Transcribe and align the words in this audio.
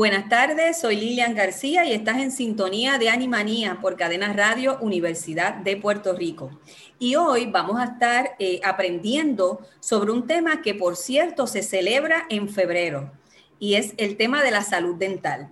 Buenas 0.00 0.30
tardes, 0.30 0.80
soy 0.80 0.96
Lilian 0.96 1.34
García 1.34 1.84
y 1.84 1.92
estás 1.92 2.20
en 2.20 2.32
sintonía 2.32 2.96
de 2.96 3.10
Animanía 3.10 3.80
por 3.82 3.98
Cadena 3.98 4.32
Radio 4.32 4.78
Universidad 4.80 5.56
de 5.56 5.76
Puerto 5.76 6.14
Rico. 6.14 6.58
Y 6.98 7.16
hoy 7.16 7.50
vamos 7.50 7.78
a 7.78 7.84
estar 7.84 8.34
eh, 8.38 8.62
aprendiendo 8.64 9.60
sobre 9.78 10.10
un 10.12 10.26
tema 10.26 10.62
que, 10.62 10.74
por 10.74 10.96
cierto, 10.96 11.46
se 11.46 11.62
celebra 11.62 12.24
en 12.30 12.48
febrero 12.48 13.12
y 13.58 13.74
es 13.74 13.92
el 13.98 14.16
tema 14.16 14.42
de 14.42 14.52
la 14.52 14.62
salud 14.62 14.96
dental 14.96 15.50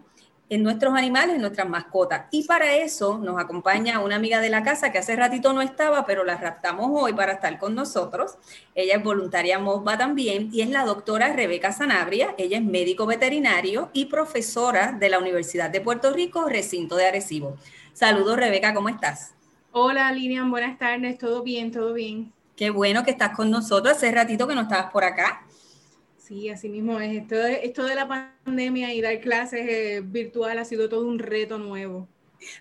en 0.50 0.62
nuestros 0.62 0.94
animales, 0.94 1.36
en 1.36 1.42
nuestras 1.42 1.68
mascotas. 1.68 2.26
Y 2.30 2.44
para 2.44 2.76
eso 2.76 3.18
nos 3.18 3.38
acompaña 3.38 4.00
una 4.00 4.16
amiga 4.16 4.40
de 4.40 4.50
la 4.50 4.62
casa 4.62 4.90
que 4.90 4.98
hace 4.98 5.16
ratito 5.16 5.52
no 5.52 5.60
estaba, 5.60 6.06
pero 6.06 6.24
la 6.24 6.36
raptamos 6.36 6.90
hoy 6.92 7.12
para 7.12 7.32
estar 7.32 7.58
con 7.58 7.74
nosotros. 7.74 8.38
Ella 8.74 8.96
es 8.96 9.04
voluntaria 9.04 9.58
MOVA 9.58 9.98
también 9.98 10.48
y 10.52 10.62
es 10.62 10.70
la 10.70 10.84
doctora 10.84 11.32
Rebeca 11.32 11.72
Sanabria. 11.72 12.34
Ella 12.38 12.58
es 12.58 12.64
médico 12.64 13.06
veterinario 13.06 13.90
y 13.92 14.06
profesora 14.06 14.92
de 14.92 15.08
la 15.08 15.18
Universidad 15.18 15.70
de 15.70 15.80
Puerto 15.80 16.12
Rico, 16.12 16.48
recinto 16.48 16.96
de 16.96 17.06
Arecibo. 17.06 17.56
Saludos, 17.92 18.36
Rebeca, 18.36 18.72
¿cómo 18.74 18.88
estás? 18.88 19.34
Hola 19.72 20.10
Lilian, 20.12 20.50
buenas 20.50 20.78
tardes, 20.78 21.18
todo 21.18 21.42
bien, 21.42 21.70
todo 21.70 21.92
bien. 21.92 22.32
Qué 22.56 22.70
bueno 22.70 23.04
que 23.04 23.10
estás 23.10 23.36
con 23.36 23.50
nosotros, 23.50 23.96
hace 23.96 24.10
ratito 24.10 24.48
que 24.48 24.54
no 24.54 24.62
estabas 24.62 24.90
por 24.90 25.04
acá. 25.04 25.42
Sí, 26.28 26.50
así 26.50 26.68
mismo 26.68 27.00
es. 27.00 27.16
Esto 27.16 27.36
de, 27.36 27.64
esto 27.64 27.86
de 27.86 27.94
la 27.94 28.06
pandemia 28.06 28.92
y 28.92 29.00
dar 29.00 29.18
clases 29.18 29.66
eh, 29.66 30.02
virtual 30.04 30.58
ha 30.58 30.64
sido 30.66 30.86
todo 30.90 31.06
un 31.08 31.18
reto 31.18 31.56
nuevo. 31.56 32.06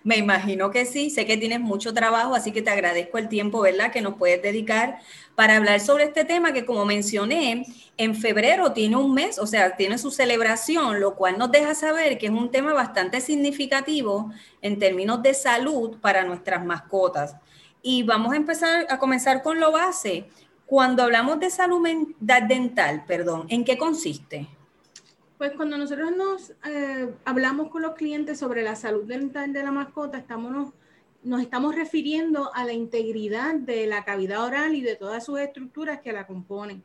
Me 0.06 0.16
imagino 0.16 0.72
que 0.72 0.86
sí, 0.86 1.10
sé 1.10 1.26
que 1.26 1.36
tienes 1.36 1.60
mucho 1.60 1.94
trabajo, 1.94 2.34
así 2.34 2.54
que 2.54 2.62
te 2.62 2.70
agradezco 2.70 3.18
el 3.18 3.28
tiempo, 3.28 3.60
¿verdad?, 3.60 3.92
que 3.92 4.00
nos 4.00 4.16
puedes 4.16 4.42
dedicar 4.42 5.00
para 5.36 5.58
hablar 5.58 5.82
sobre 5.82 6.06
este 6.06 6.24
tema 6.24 6.54
que, 6.54 6.66
como 6.66 6.86
mencioné, 6.86 7.66
en 7.98 8.16
febrero 8.16 8.72
tiene 8.72 8.96
un 8.96 9.14
mes, 9.14 9.38
o 9.38 9.46
sea, 9.46 9.76
tiene 9.76 9.98
su 9.98 10.12
celebración, 10.12 11.02
lo 11.02 11.16
cual 11.16 11.38
nos 11.38 11.52
deja 11.52 11.76
saber 11.76 12.18
que 12.18 12.28
es 12.28 12.32
un 12.32 12.50
tema 12.50 12.74
bastante 12.74 13.20
significativo 13.20 14.32
en 14.62 14.80
términos 14.80 15.22
de 15.22 15.34
salud 15.34 15.98
para 16.00 16.24
nuestras 16.24 16.66
mascotas. 16.66 17.36
Y 17.82 18.04
vamos 18.04 18.32
a 18.32 18.38
empezar 18.38 18.88
a 18.90 18.98
comenzar 18.98 19.44
con 19.44 19.60
lo 19.60 19.74
base. 19.74 20.26
Cuando 20.68 21.04
hablamos 21.04 21.40
de 21.40 21.50
salud 21.50 21.88
dental, 22.20 23.06
perdón, 23.08 23.46
¿en 23.48 23.64
qué 23.64 23.78
consiste? 23.78 24.50
Pues 25.38 25.54
cuando 25.56 25.78
nosotros 25.78 26.12
nos 26.14 26.50
eh, 26.70 27.10
hablamos 27.24 27.70
con 27.70 27.84
los 27.84 27.96
clientes 27.96 28.38
sobre 28.38 28.64
la 28.64 28.76
salud 28.76 29.06
dental 29.06 29.54
de 29.54 29.64
la 29.64 29.72
mascota, 29.72 30.18
estamos, 30.18 30.74
nos, 31.24 31.42
estamos 31.42 31.74
refiriendo 31.74 32.54
a 32.54 32.66
la 32.66 32.74
integridad 32.74 33.56
de 33.56 33.88
la 33.88 34.04
cavidad 34.04 34.44
oral 34.44 34.76
y 34.76 34.82
de 34.82 34.98
todas 34.98 35.24
sus 35.24 35.40
estructuras 35.40 36.02
que 36.02 36.12
la 36.12 36.28
componen. 36.28 36.84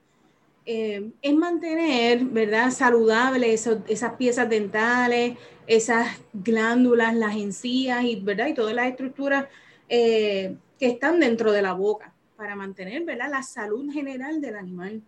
Eh, 0.64 1.10
es 1.20 1.34
mantener, 1.34 2.24
¿verdad?, 2.26 2.70
saludable 2.70 3.52
esas 3.52 4.12
piezas 4.16 4.48
dentales, 4.48 5.36
esas 5.66 6.20
glándulas, 6.32 7.16
las 7.16 7.34
encías 7.34 8.04
y, 8.04 8.14
¿verdad?, 8.20 8.46
y 8.46 8.54
todas 8.54 8.76
las 8.76 8.86
estructuras 8.86 9.46
eh, 9.88 10.54
que 10.78 10.86
están 10.86 11.18
dentro 11.18 11.50
de 11.50 11.62
la 11.62 11.72
boca 11.72 12.11
para 12.42 12.56
mantener, 12.56 13.04
¿verdad?, 13.04 13.30
la 13.30 13.44
salud 13.44 13.88
general 13.92 14.40
del 14.40 14.56
animal. 14.56 15.00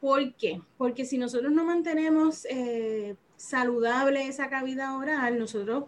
¿Por 0.00 0.34
qué? 0.36 0.62
Porque 0.78 1.04
si 1.04 1.18
nosotros 1.18 1.52
no 1.52 1.66
mantenemos 1.66 2.46
eh, 2.48 3.14
saludable 3.36 4.26
esa 4.26 4.48
cavidad 4.48 4.96
oral, 4.96 5.38
nosotros 5.38 5.84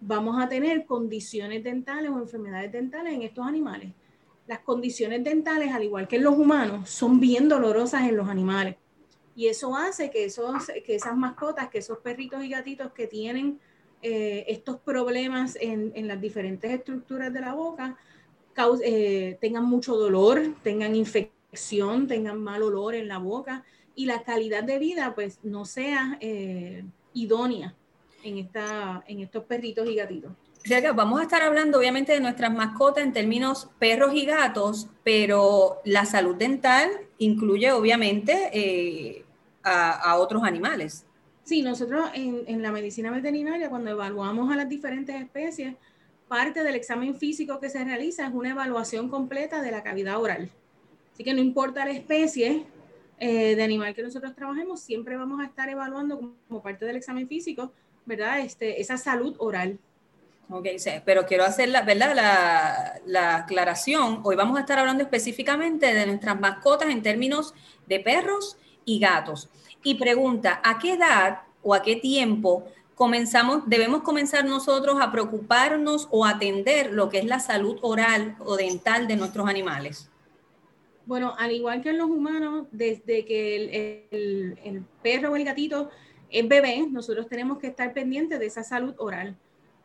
vamos 0.00 0.42
a 0.42 0.48
tener 0.48 0.86
condiciones 0.86 1.62
dentales 1.62 2.10
o 2.10 2.18
enfermedades 2.18 2.72
dentales 2.72 3.14
en 3.14 3.22
estos 3.22 3.46
animales. 3.46 3.92
Las 4.48 4.58
condiciones 4.58 5.22
dentales, 5.22 5.72
al 5.72 5.84
igual 5.84 6.08
que 6.08 6.16
en 6.16 6.24
los 6.24 6.36
humanos, 6.36 6.90
son 6.90 7.20
bien 7.20 7.48
dolorosas 7.48 8.02
en 8.02 8.16
los 8.16 8.28
animales. 8.28 8.74
Y 9.36 9.46
eso 9.46 9.76
hace 9.76 10.10
que, 10.10 10.24
esos, 10.24 10.66
que 10.84 10.96
esas 10.96 11.16
mascotas, 11.16 11.68
que 11.68 11.78
esos 11.78 11.98
perritos 11.98 12.42
y 12.42 12.48
gatitos 12.48 12.90
que 12.90 13.06
tienen 13.06 13.60
eh, 14.02 14.46
estos 14.48 14.80
problemas 14.80 15.56
en, 15.60 15.92
en, 15.94 16.08
las 16.08 16.20
diferentes 16.20 16.72
estructuras 16.72 17.32
de 17.32 17.40
la 17.40 17.54
boca, 17.54 17.96
eh, 18.82 19.38
tengan 19.40 19.64
mucho 19.64 19.96
dolor, 19.96 20.54
tengan 20.62 20.94
infección 20.94 21.38
tengan 22.08 22.42
mal 22.42 22.62
olor 22.62 22.94
en 22.94 23.08
la 23.08 23.18
boca 23.18 23.64
y 23.94 24.06
la 24.06 24.22
calidad 24.22 24.62
de 24.64 24.78
vida 24.78 25.14
pues 25.14 25.38
no 25.42 25.64
sea 25.64 26.18
eh, 26.20 26.84
idónea 27.14 27.74
en, 28.22 28.38
esta, 28.38 29.02
en 29.06 29.20
estos 29.20 29.44
perritos 29.44 29.88
y 29.88 29.94
gatitos. 29.94 30.32
vamos 30.94 31.20
a 31.20 31.22
estar 31.22 31.42
hablando 31.42 31.78
obviamente 31.78 32.12
de 32.12 32.20
nuestras 32.20 32.52
mascotas 32.52 33.04
en 33.04 33.12
términos 33.12 33.70
perros 33.78 34.12
y 34.14 34.26
gatos, 34.26 34.88
pero 35.02 35.78
la 35.84 36.04
salud 36.04 36.36
dental 36.36 36.88
incluye 37.18 37.72
obviamente 37.72 38.50
eh, 38.52 39.24
a, 39.64 40.16
otros 40.18 40.44
animales. 40.44 41.04
Sí, 41.44 41.62
nosotros 41.62 42.10
en, 42.14 42.42
en, 42.46 42.62
la 42.62 42.72
medicina 42.72 43.10
veterinaria, 43.10 43.70
cuando 43.70 43.90
evaluamos 43.90 44.52
a 44.52 44.56
las 44.56 44.68
diferentes 44.68 45.16
especies, 45.16 45.74
parte 46.28 46.62
del 46.62 46.74
examen 46.74 47.16
físico 47.16 47.58
que 47.58 47.70
se 47.70 47.82
realiza 47.82 48.26
es 48.26 48.34
una 48.34 48.50
evaluación 48.50 49.08
completa 49.08 49.62
de 49.62 49.70
la 49.70 49.82
cavidad 49.82 50.20
oral. 50.20 50.50
Así 51.12 51.24
que 51.24 51.34
no 51.34 51.40
importa 51.40 51.84
la 51.84 51.90
especie 51.90 52.66
eh, 53.18 53.56
de 53.56 53.62
animal 53.64 53.94
que 53.94 54.02
nosotros 54.02 54.34
trabajemos, 54.36 54.80
siempre 54.80 55.16
vamos 55.16 55.40
a 55.40 55.46
estar 55.46 55.68
evaluando 55.68 56.20
como, 56.48 56.62
parte 56.62 56.84
del 56.84 56.96
examen 56.96 57.26
físico, 57.26 57.72
¿verdad? 58.06 58.40
Este, 58.40 58.80
esa 58.80 58.96
salud 58.96 59.34
oral. 59.38 59.78
Ok, 60.50 60.66
pero 61.04 61.26
quiero 61.26 61.44
hacer 61.44 61.68
la, 61.68 61.82
¿verdad? 61.82 62.14
La, 62.14 63.00
la, 63.04 63.36
aclaración. 63.38 64.20
Hoy 64.22 64.36
vamos 64.36 64.56
a 64.56 64.60
estar 64.60 64.78
hablando 64.78 65.02
específicamente 65.02 65.92
de 65.92 66.06
nuestras 66.06 66.38
mascotas 66.38 66.88
en 66.90 67.02
términos 67.02 67.52
de 67.86 68.00
perros 68.00 68.56
y 68.84 68.98
gatos. 68.98 69.50
Y 69.82 69.96
pregunta, 69.96 70.60
¿a 70.64 70.78
qué 70.78 70.92
edad 70.92 71.40
o 71.62 71.74
a 71.74 71.82
qué 71.82 71.96
tiempo 71.96 72.64
comenzamos, 72.98 73.62
debemos 73.66 74.02
comenzar 74.02 74.44
nosotros 74.44 74.98
a 75.00 75.12
preocuparnos 75.12 76.08
o 76.10 76.26
atender 76.26 76.92
lo 76.92 77.08
que 77.08 77.18
es 77.18 77.24
la 77.24 77.38
salud 77.38 77.78
oral 77.80 78.34
o 78.40 78.56
dental 78.56 79.06
de 79.06 79.14
nuestros 79.14 79.48
animales? 79.48 80.10
Bueno, 81.06 81.32
al 81.38 81.52
igual 81.52 81.80
que 81.80 81.90
en 81.90 81.98
los 81.98 82.10
humanos, 82.10 82.66
desde 82.72 83.24
que 83.24 84.08
el, 84.10 84.84
perro 85.00 85.30
o 85.30 85.36
el 85.36 85.44
gatito 85.44 85.90
es 86.28 86.46
bebé, 86.48 86.88
nosotros 86.90 87.28
tenemos 87.28 87.58
que 87.58 87.68
estar 87.68 87.94
pendientes 87.94 88.40
de 88.40 88.46
esa 88.46 88.64
salud 88.64 88.94
oral. 88.98 89.36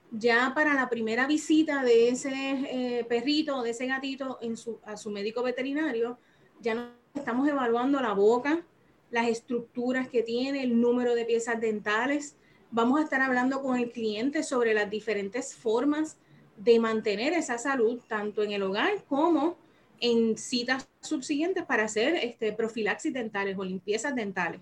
Ya 0.10 0.52
para 0.56 0.74
la 0.74 0.90
primera 0.90 1.28
visita 1.28 1.84
de 1.84 2.10
ese 2.10 2.32
eh, 2.34 3.06
perrito 3.08 3.58
o 3.58 3.62
de 3.62 3.70
ese 3.70 3.86
gatito 3.86 4.40
en 4.42 4.58
su, 4.58 4.80
a 4.86 4.98
su 4.98 5.12
médico 5.12 5.44
veterinario, 5.44 6.18
ya 6.62 6.92
estamos 7.14 7.48
evaluando 7.48 8.02
la 8.02 8.14
boca, 8.14 8.66
las 9.12 9.28
estructuras 9.28 10.10
que 10.10 10.24
tiene, 10.24 10.64
el 10.64 10.82
número 10.82 11.14
de 11.14 11.26
piezas 11.26 11.62
dentales. 11.62 12.38
Vamos 12.76 13.00
a 13.00 13.04
estar 13.04 13.22
hablando 13.22 13.62
con 13.62 13.78
el 13.78 13.92
cliente 13.92 14.42
sobre 14.42 14.74
las 14.74 14.90
diferentes 14.90 15.54
formas 15.54 16.18
de 16.58 16.80
mantener 16.80 17.34
esa 17.34 17.60
salud, 17.60 18.02
tanto 18.08 18.42
en 18.42 18.52
el 18.52 18.64
hogar 18.64 19.04
como 19.08 19.60
en 20.00 20.40
citas 20.40 20.90
subsiguientes 21.00 21.66
para 21.66 21.84
hacer 21.84 22.16
este, 22.16 22.52
profilaxis 22.52 23.14
dentales 23.14 23.60
o 23.60 23.64
limpiezas 23.64 24.16
dentales. 24.16 24.60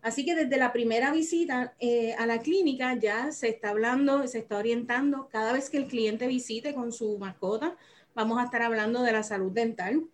Así 0.00 0.24
que 0.24 0.36
desde 0.36 0.56
la 0.58 0.72
primera 0.72 1.10
visita 1.10 1.74
eh, 1.80 2.14
a 2.18 2.24
la 2.24 2.38
clínica 2.38 2.94
ya 2.94 3.32
se 3.32 3.48
está 3.48 3.70
hablando, 3.70 4.24
se 4.28 4.38
está 4.38 4.56
orientando, 4.56 5.28
cada 5.28 5.52
vez 5.52 5.68
que 5.70 5.78
el 5.78 5.88
cliente 5.88 6.28
visite 6.28 6.72
con 6.72 6.92
su 6.92 7.18
mascota, 7.18 7.76
vamos 8.14 8.38
a 8.38 8.44
estar 8.44 8.62
hablando 8.62 9.02
de 9.02 9.10
la 9.10 9.24
salud 9.24 9.50
dental. 9.50 10.04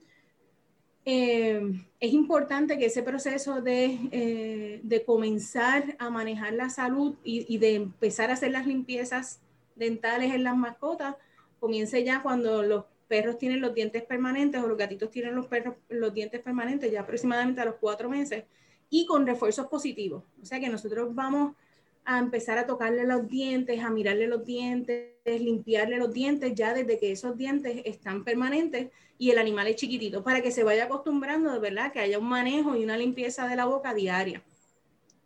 Eh, 1.05 1.61
es 1.99 2.13
importante 2.13 2.79
que 2.79 2.87
ese 2.87 3.03
proceso 3.03 3.61
de, 3.61 3.99
eh, 4.13 4.81
de, 4.85 5.05
comenzar 5.05 5.97
a 5.99 6.11
manejar 6.11 6.53
la 6.53 6.71
salud 6.71 7.17
y, 7.25 7.45
y 7.53 7.59
de 7.59 7.75
empezar 7.75 8.31
a 8.31 8.35
hacer 8.35 8.53
las 8.53 8.69
limpiezas 8.69 9.41
dentales 9.75 10.33
en 10.33 10.45
las 10.45 10.57
mascotas 10.57 11.17
comience 11.59 12.05
ya 12.05 12.23
cuando 12.23 12.63
los 12.63 12.85
perros 13.09 13.37
tienen 13.37 13.61
los 13.61 13.75
dientes 13.75 14.03
permanentes 14.05 14.63
o 14.63 14.67
los 14.67 14.79
gatitos 14.79 15.11
tienen 15.11 15.35
los, 15.35 15.47
perros, 15.47 15.75
los 15.89 16.15
dientes 16.15 16.41
permanentes 16.41 16.91
ya 16.91 17.03
aproximadamente 17.03 17.61
a 17.61 17.65
los 17.65 17.75
cuatro 17.77 18.09
meses 18.09 18.45
y 18.89 19.07
con 19.07 19.27
refuerzos 19.27 19.67
positivos. 19.67 20.25
O 20.41 20.47
sea 20.47 20.61
que 20.61 20.69
nosotros 20.69 21.15
vamos 21.15 21.55
a 22.05 22.19
empezar 22.19 22.59
a 22.59 22.67
tocarle 22.67 23.05
los 23.05 23.29
dientes, 23.29 23.83
a 23.83 23.91
mirarle 23.91 24.27
los 24.27 24.45
dientes, 24.45 25.11
limpiarle 25.25 25.99
los 25.99 26.13
dientes 26.13 26.55
ya 26.55 26.75
desde 26.75 26.99
que 26.99 27.13
esos 27.13 27.37
dientes 27.37 27.83
están 27.85 28.25
permanentes 28.25 28.91
y 29.23 29.31
el 29.31 29.39
animal 29.39 29.69
es 29.69 29.77
chiquitito, 29.77 30.25
para 30.25 30.43
que 30.43 30.51
se 30.51 30.65
vaya 30.65 30.87
acostumbrando 30.87 31.53
de 31.53 31.61
verdad 31.61 31.93
que 31.93 32.01
haya 32.01 32.19
un 32.19 32.29
manejo 32.29 32.75
y 32.75 32.83
una 32.83 32.97
limpieza 32.97 33.47
de 33.47 33.55
la 33.55 33.67
boca 33.67 33.95
diaria. 33.95 34.43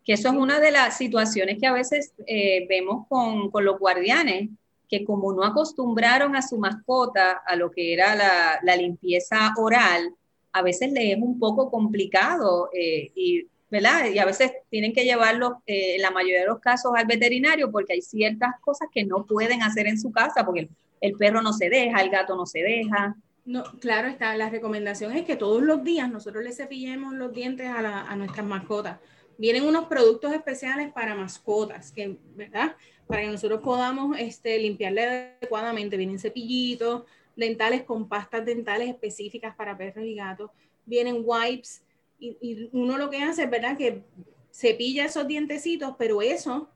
Que 0.05 0.13
eso 0.13 0.29
es 0.29 0.35
una 0.35 0.61
de 0.61 0.71
las 0.71 0.99
situaciones 0.99 1.57
que 1.59 1.67
a 1.67 1.73
veces 1.73 2.13
eh, 2.27 2.67
vemos 2.69 3.07
con, 3.09 3.51
con, 3.51 3.65
los 3.65 3.79
guardianes, 3.79 4.51
que 4.87 5.03
como 5.03 5.33
no 5.33 5.45
acostumbraron 5.45 6.37
a 6.37 6.43
su 6.43 6.59
mascota 6.59 7.41
a 7.47 7.57
lo 7.57 7.71
que 7.71 7.95
era 7.95 8.15
la, 8.15 8.61
la 8.63 8.77
limpieza 8.77 9.55
oral, 9.57 10.15
a 10.53 10.61
veces 10.61 10.93
le 10.93 11.13
es 11.13 11.19
un 11.19 11.39
poco 11.39 11.71
complicado 11.71 12.69
eh, 12.75 13.11
y 13.15 13.47
¿verdad? 13.71 14.11
Y 14.13 14.19
a 14.19 14.27
veces 14.27 14.53
tienen 14.69 14.93
que 14.93 15.05
llevarlo, 15.05 15.63
eh, 15.67 15.95
en 15.95 16.03
la 16.03 16.11
mayoría 16.11 16.41
de 16.41 16.47
los 16.49 16.61
casos, 16.61 16.93
al 16.95 17.07
veterinario 17.07 17.73
porque 17.73 17.95
hay 17.95 18.03
ciertas 18.03 18.61
cosas 18.61 18.89
que 18.93 19.07
no 19.07 19.25
pueden 19.25 19.63
hacer 19.63 19.87
en 19.87 19.99
su 19.99 20.13
casa 20.13 20.45
porque 20.45 20.69
el, 21.01 21.15
perro 21.15 21.41
no 21.41 21.55
se 21.55 21.71
deja, 21.71 22.03
el 22.03 22.11
gato 22.11 22.37
no 22.37 22.45
se 22.45 22.61
deja. 22.61 23.17
No, 23.47 23.63
claro 23.81 24.09
está, 24.09 24.37
la 24.37 24.51
recomendación 24.51 25.13
es 25.13 25.25
que 25.25 25.37
todos 25.37 25.63
los 25.63 25.85
días 25.85 26.11
nosotros 26.11 26.43
le 26.43 26.53
cepillemos 26.53 27.15
los 27.15 27.33
dientes 27.33 27.69
a, 27.69 28.03
a 28.03 28.17
nuestras 28.17 28.45
mascotas. 28.45 28.99
Vienen 29.39 29.65
unos 29.65 29.87
productos 29.87 30.33
especiales 30.33 30.93
para 30.93 31.15
mascotas, 31.15 31.93
que, 31.93 32.19
¿verdad? 32.35 32.75
Para 33.07 33.23
que 33.23 33.29
nosotros 33.29 33.61
podamos 33.63 34.19
este, 34.19 34.59
limpiarle 34.59 35.37
adecuadamente. 35.41 35.97
Vienen 35.97 36.19
cepillitos 36.19 37.05
dentales 37.37 37.85
con 37.85 38.09
pastas 38.09 38.45
dentales 38.45 38.89
específicas 38.89 39.55
para 39.55 39.77
perros 39.77 40.05
y 40.05 40.15
gatos. 40.15 40.51
Vienen 40.85 41.23
wipes 41.25 41.83
y, 42.19 42.69
uno 42.73 42.97
lo 42.99 43.11
que 43.11 43.23
hace 43.23 43.45
es, 43.45 43.51
¿verdad? 43.51 43.77
Que 43.77 44.03
cepilla 44.51 45.05
esos 45.05 45.29
dientecitos, 45.29 45.95
pero 45.99 46.23
eso 46.23 46.71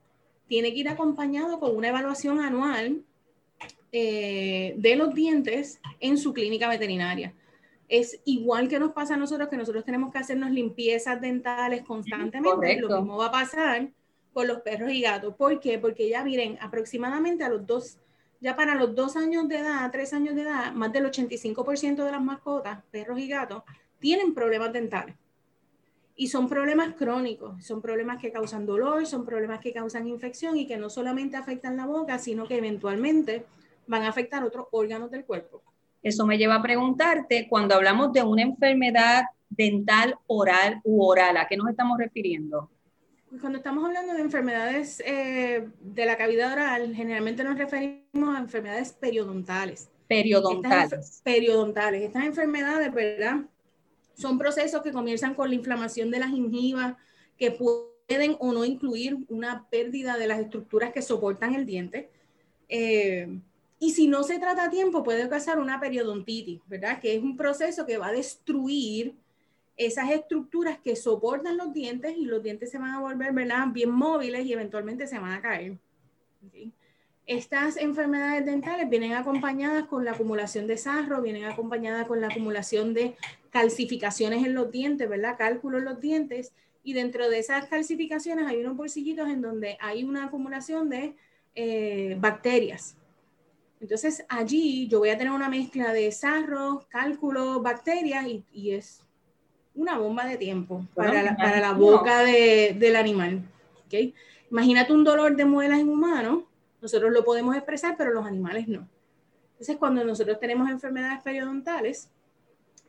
tiene 0.46 0.72
que 0.72 0.81
ir 0.81 0.88
acompañado 0.88 1.58
con 1.58 1.75
una 1.75 1.88
evaluación 1.88 2.40
anual 2.40 3.02
eh, 3.92 4.74
de 4.76 4.96
los 4.96 5.14
dientes 5.14 5.80
en 5.98 6.16
su 6.16 6.32
clínica 6.32 6.68
veterinaria. 6.68 7.34
Es 7.88 8.20
igual 8.24 8.68
que 8.68 8.78
nos 8.78 8.92
pasa 8.92 9.14
a 9.14 9.16
nosotros, 9.16 9.48
que 9.48 9.56
nosotros 9.56 9.84
tenemos 9.84 10.12
que 10.12 10.18
hacernos 10.18 10.52
limpiezas 10.52 11.20
dentales 11.20 11.82
constantemente. 11.82 12.80
Lo 12.80 13.00
mismo 13.00 13.16
va 13.16 13.26
a 13.26 13.32
pasar 13.32 13.90
con 14.32 14.46
los 14.46 14.60
perros 14.60 14.92
y 14.92 15.00
gatos. 15.00 15.34
¿Por 15.34 15.58
qué? 15.58 15.78
Porque 15.78 16.08
ya 16.08 16.22
miren, 16.24 16.56
aproximadamente 16.60 17.42
a 17.42 17.48
los 17.48 17.66
dos, 17.66 17.98
ya 18.40 18.54
para 18.54 18.76
los 18.76 18.94
dos 18.94 19.16
años 19.16 19.48
de 19.48 19.58
edad, 19.58 19.90
tres 19.90 20.12
años 20.12 20.36
de 20.36 20.42
edad, 20.42 20.72
más 20.72 20.92
del 20.92 21.06
85% 21.06 22.04
de 22.04 22.12
las 22.12 22.22
mascotas, 22.22 22.84
perros 22.92 23.18
y 23.18 23.26
gatos, 23.26 23.64
tienen 23.98 24.34
problemas 24.34 24.72
dentales. 24.72 25.16
Y 26.16 26.28
son 26.28 26.48
problemas 26.48 26.94
crónicos, 26.94 27.64
son 27.64 27.80
problemas 27.80 28.20
que 28.20 28.30
causan 28.30 28.66
dolor, 28.66 29.06
son 29.06 29.24
problemas 29.24 29.60
que 29.60 29.72
causan 29.72 30.06
infección 30.06 30.56
y 30.56 30.66
que 30.66 30.76
no 30.76 30.90
solamente 30.90 31.36
afectan 31.36 31.76
la 31.76 31.86
boca, 31.86 32.18
sino 32.18 32.46
que 32.46 32.58
eventualmente 32.58 33.44
van 33.86 34.02
a 34.02 34.08
afectar 34.08 34.44
otros 34.44 34.66
órganos 34.70 35.10
del 35.10 35.24
cuerpo. 35.24 35.62
Eso 36.02 36.26
me 36.26 36.38
lleva 36.38 36.56
a 36.56 36.62
preguntarte, 36.62 37.46
cuando 37.48 37.74
hablamos 37.74 38.12
de 38.12 38.22
una 38.22 38.42
enfermedad 38.42 39.24
dental 39.50 40.16
oral 40.26 40.80
u 40.84 41.02
oral, 41.04 41.36
¿a 41.36 41.46
qué 41.46 41.56
nos 41.56 41.68
estamos 41.68 41.98
refiriendo? 41.98 42.70
Pues 43.28 43.40
cuando 43.40 43.58
estamos 43.58 43.84
hablando 43.84 44.14
de 44.14 44.20
enfermedades 44.20 45.00
eh, 45.06 45.68
de 45.80 46.06
la 46.06 46.16
cavidad 46.16 46.52
oral, 46.52 46.94
generalmente 46.94 47.44
nos 47.44 47.58
referimos 47.58 48.36
a 48.36 48.40
enfermedades 48.40 48.92
periodontales. 48.92 49.88
Periodontales. 50.08 51.20
periodontales. 51.22 52.02
Estas 52.02 52.24
enfermedades, 52.24 52.92
¿verdad? 52.92 53.42
Son 54.14 54.38
procesos 54.38 54.82
que 54.82 54.92
comienzan 54.92 55.34
con 55.34 55.48
la 55.48 55.54
inflamación 55.54 56.10
de 56.10 56.18
la 56.18 56.28
gingiva, 56.28 56.98
que 57.38 57.50
pueden 57.50 58.36
o 58.38 58.52
no 58.52 58.64
incluir 58.64 59.18
una 59.28 59.66
pérdida 59.70 60.18
de 60.18 60.26
las 60.26 60.40
estructuras 60.40 60.92
que 60.92 61.02
soportan 61.02 61.54
el 61.54 61.66
diente. 61.66 62.10
Eh, 62.68 63.28
y 63.78 63.92
si 63.92 64.08
no 64.08 64.22
se 64.22 64.38
trata 64.38 64.64
a 64.64 64.70
tiempo, 64.70 65.02
puede 65.02 65.28
causar 65.28 65.58
una 65.58 65.80
periodontitis, 65.80 66.60
¿verdad? 66.66 67.00
Que 67.00 67.16
es 67.16 67.22
un 67.22 67.36
proceso 67.36 67.86
que 67.86 67.96
va 67.96 68.08
a 68.08 68.12
destruir 68.12 69.14
esas 69.76 70.10
estructuras 70.10 70.78
que 70.78 70.94
soportan 70.94 71.56
los 71.56 71.72
dientes 71.72 72.14
y 72.14 72.26
los 72.26 72.42
dientes 72.42 72.70
se 72.70 72.78
van 72.78 72.90
a 72.90 73.00
volver, 73.00 73.32
¿verdad? 73.32 73.68
Bien 73.68 73.90
móviles 73.90 74.44
y 74.44 74.52
eventualmente 74.52 75.06
se 75.06 75.18
van 75.18 75.32
a 75.32 75.40
caer. 75.40 75.78
Estas 77.24 77.78
enfermedades 77.78 78.44
dentales 78.44 78.90
vienen 78.90 79.14
acompañadas 79.14 79.86
con 79.86 80.04
la 80.04 80.10
acumulación 80.10 80.66
de 80.66 80.76
sarro, 80.76 81.22
vienen 81.22 81.44
acompañadas 81.44 82.06
con 82.06 82.20
la 82.20 82.26
acumulación 82.26 82.92
de 82.92 83.16
calcificaciones 83.50 84.44
en 84.44 84.55
los 84.55 84.70
dientes, 84.70 85.08
¿verdad? 85.08 85.37
Cálculo 85.37 85.79
en 85.79 85.85
los 85.85 86.00
dientes. 86.00 86.52
Y 86.82 86.94
dentro 86.94 87.29
de 87.29 87.38
esas 87.38 87.67
calcificaciones 87.67 88.47
hay 88.47 88.61
unos 88.61 88.76
bolsillitos 88.76 89.29
en 89.29 89.43
donde 89.43 89.76
hay 89.81 90.05
una 90.05 90.26
acumulación 90.26 90.88
de 90.88 91.14
eh, 91.55 92.17
bacterias. 92.19 92.97
Entonces 93.81 94.25
allí 94.29 94.88
yo 94.88 94.99
voy 94.99 95.08
a 95.08 95.19
tener 95.19 95.32
una 95.32 95.49
mezcla 95.49 95.93
de 95.93 96.12
sarro, 96.12 96.87
cálculo, 96.88 97.61
bacterias 97.61 98.26
y, 98.52 98.70
es 98.73 99.02
una 99.75 99.99
bomba 99.99 100.26
de 100.26 100.37
tiempo 100.37 100.87
para, 100.94 101.23
la, 101.23 101.73
boca 101.73 102.23
del 102.23 102.96
animal. 102.96 103.43
¿okay? 103.87 104.14
Imagínate 104.50 104.93
un 104.93 105.05
dolor 105.05 105.35
de 105.35 105.44
muelas 105.44 105.81
en 105.81 105.88
humano, 105.88 106.46
nosotros 106.82 107.11
lo 107.12 107.25
podemos 107.25 107.56
expresar, 107.56 107.96
pero 107.96 108.12
los 108.12 108.26
animales 108.26 108.69
no. 108.69 108.87
Entonces 109.53 109.76
cuando 109.79 110.05
nosotros 110.05 110.38
tenemos 110.38 110.69
enfermedades 110.70 111.23
periodontales, 111.23 112.11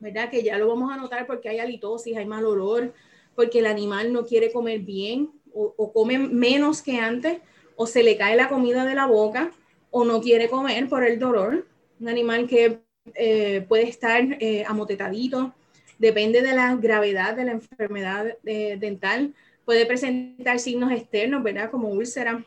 ¿verdad? 0.01 0.29
Que 0.29 0.43
ya 0.43 0.57
lo 0.57 0.67
vamos 0.67 0.91
a 0.91 0.97
notar 0.97 1.25
porque 1.27 1.47
hay 1.47 1.59
halitosis, 1.59 2.17
hay 2.17 2.25
mal 2.25 2.45
olor, 2.45 2.93
porque 3.35 3.59
el 3.59 3.67
animal 3.67 4.11
no 4.11 4.25
quiere 4.25 4.51
comer 4.51 4.79
bien 4.79 5.29
o, 5.53 5.91
come 5.93 6.17
menos 6.17 6.81
que 6.81 6.97
antes, 6.97 7.39
o 7.75 7.85
se 7.85 8.03
le 8.03 8.17
cae 8.17 8.35
la 8.35 8.49
comida 8.49 8.85
de 8.85 8.95
la 8.95 9.05
boca, 9.05 9.51
o 9.89 10.05
no 10.05 10.21
quiere 10.21 10.49
comer 10.49 10.87
por 10.89 11.03
el 11.05 11.19
dolor. 11.19 11.67
Un 11.99 12.07
animal 12.09 12.47
que 12.47 12.79
eh, 13.15 13.65
puede 13.67 13.87
estar 13.89 14.21
eh, 14.39 14.63
amotetadito, 14.67 15.53
depende 15.99 16.41
de 16.41 16.53
la 16.53 16.75
gravedad 16.75 17.35
de 17.35 17.45
la 17.45 17.51
enfermedad 17.51 18.37
eh, 18.45 18.77
dental, 18.79 19.33
puede 19.65 19.85
presentar 19.85 20.59
signos 20.59 20.91
externos, 20.91 21.43
¿verdad? 21.43 21.69
Como 21.69 21.89
úlcera 21.89 22.43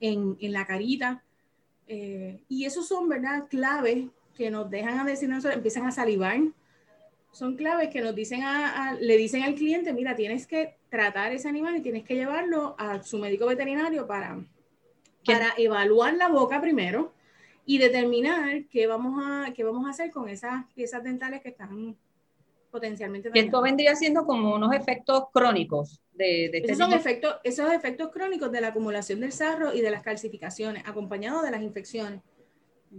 en, 0.00 0.36
la 0.40 0.66
carita. 0.66 1.24
y 1.88 2.64
esos 2.64 2.86
son, 2.86 3.08
¿verdad? 3.08 3.48
Claves 3.48 4.04
que 4.36 4.50
nos 4.50 4.70
dejan 4.70 5.00
a 5.00 5.04
decir, 5.04 5.28
empiezan 5.52 5.86
a 5.86 5.90
salivar, 5.90 6.38
son 7.38 7.54
claves 7.54 7.88
que 7.90 8.00
nos 8.00 8.16
dicen 8.16 8.42
a, 8.42 8.96
le 9.00 9.16
dicen 9.16 9.44
al 9.44 9.54
cliente, 9.54 9.92
mira, 9.92 10.16
tienes 10.16 10.44
que 10.44 10.74
tratar 10.88 11.30
ese 11.30 11.48
animal 11.48 11.76
y 11.76 11.80
tienes 11.80 12.02
que 12.02 12.16
llevarlo 12.16 12.74
a 12.78 13.00
su 13.04 13.16
médico 13.18 13.46
veterinario 13.46 14.08
para, 14.08 14.44
para 15.24 15.54
evaluar 15.56 16.14
la 16.14 16.26
boca 16.26 16.60
primero 16.60 17.12
y 17.64 17.78
determinar 17.78 18.64
qué 18.64 18.88
vamos 18.88 19.22
a, 19.24 19.52
qué 19.52 19.62
vamos 19.62 19.86
a 19.86 19.90
hacer 19.90 20.10
con 20.10 20.28
esas 20.28 20.64
piezas 20.74 21.04
dentales 21.04 21.40
que 21.40 21.50
están 21.50 21.96
potencialmente. 22.72 23.30
esto 23.32 23.62
vendría 23.62 23.94
siendo 23.94 24.26
como 24.26 24.56
unos 24.56 24.74
efectos 24.74 25.26
crónicos 25.32 26.02
de, 26.14 26.46
este 26.46 26.72
esos 26.72 26.78
son 26.78 26.92
efectos, 26.92 27.36
esos 27.44 27.72
efectos 27.72 28.10
crónicos 28.10 28.50
de 28.50 28.60
la 28.60 28.68
acumulación 28.68 29.20
del 29.20 29.30
sarro 29.30 29.72
y 29.72 29.80
de 29.80 29.92
las 29.92 30.02
calcificaciones, 30.02 30.82
acompañados 30.84 31.44
de 31.44 31.52
las 31.52 31.62
infecciones. 31.62 32.20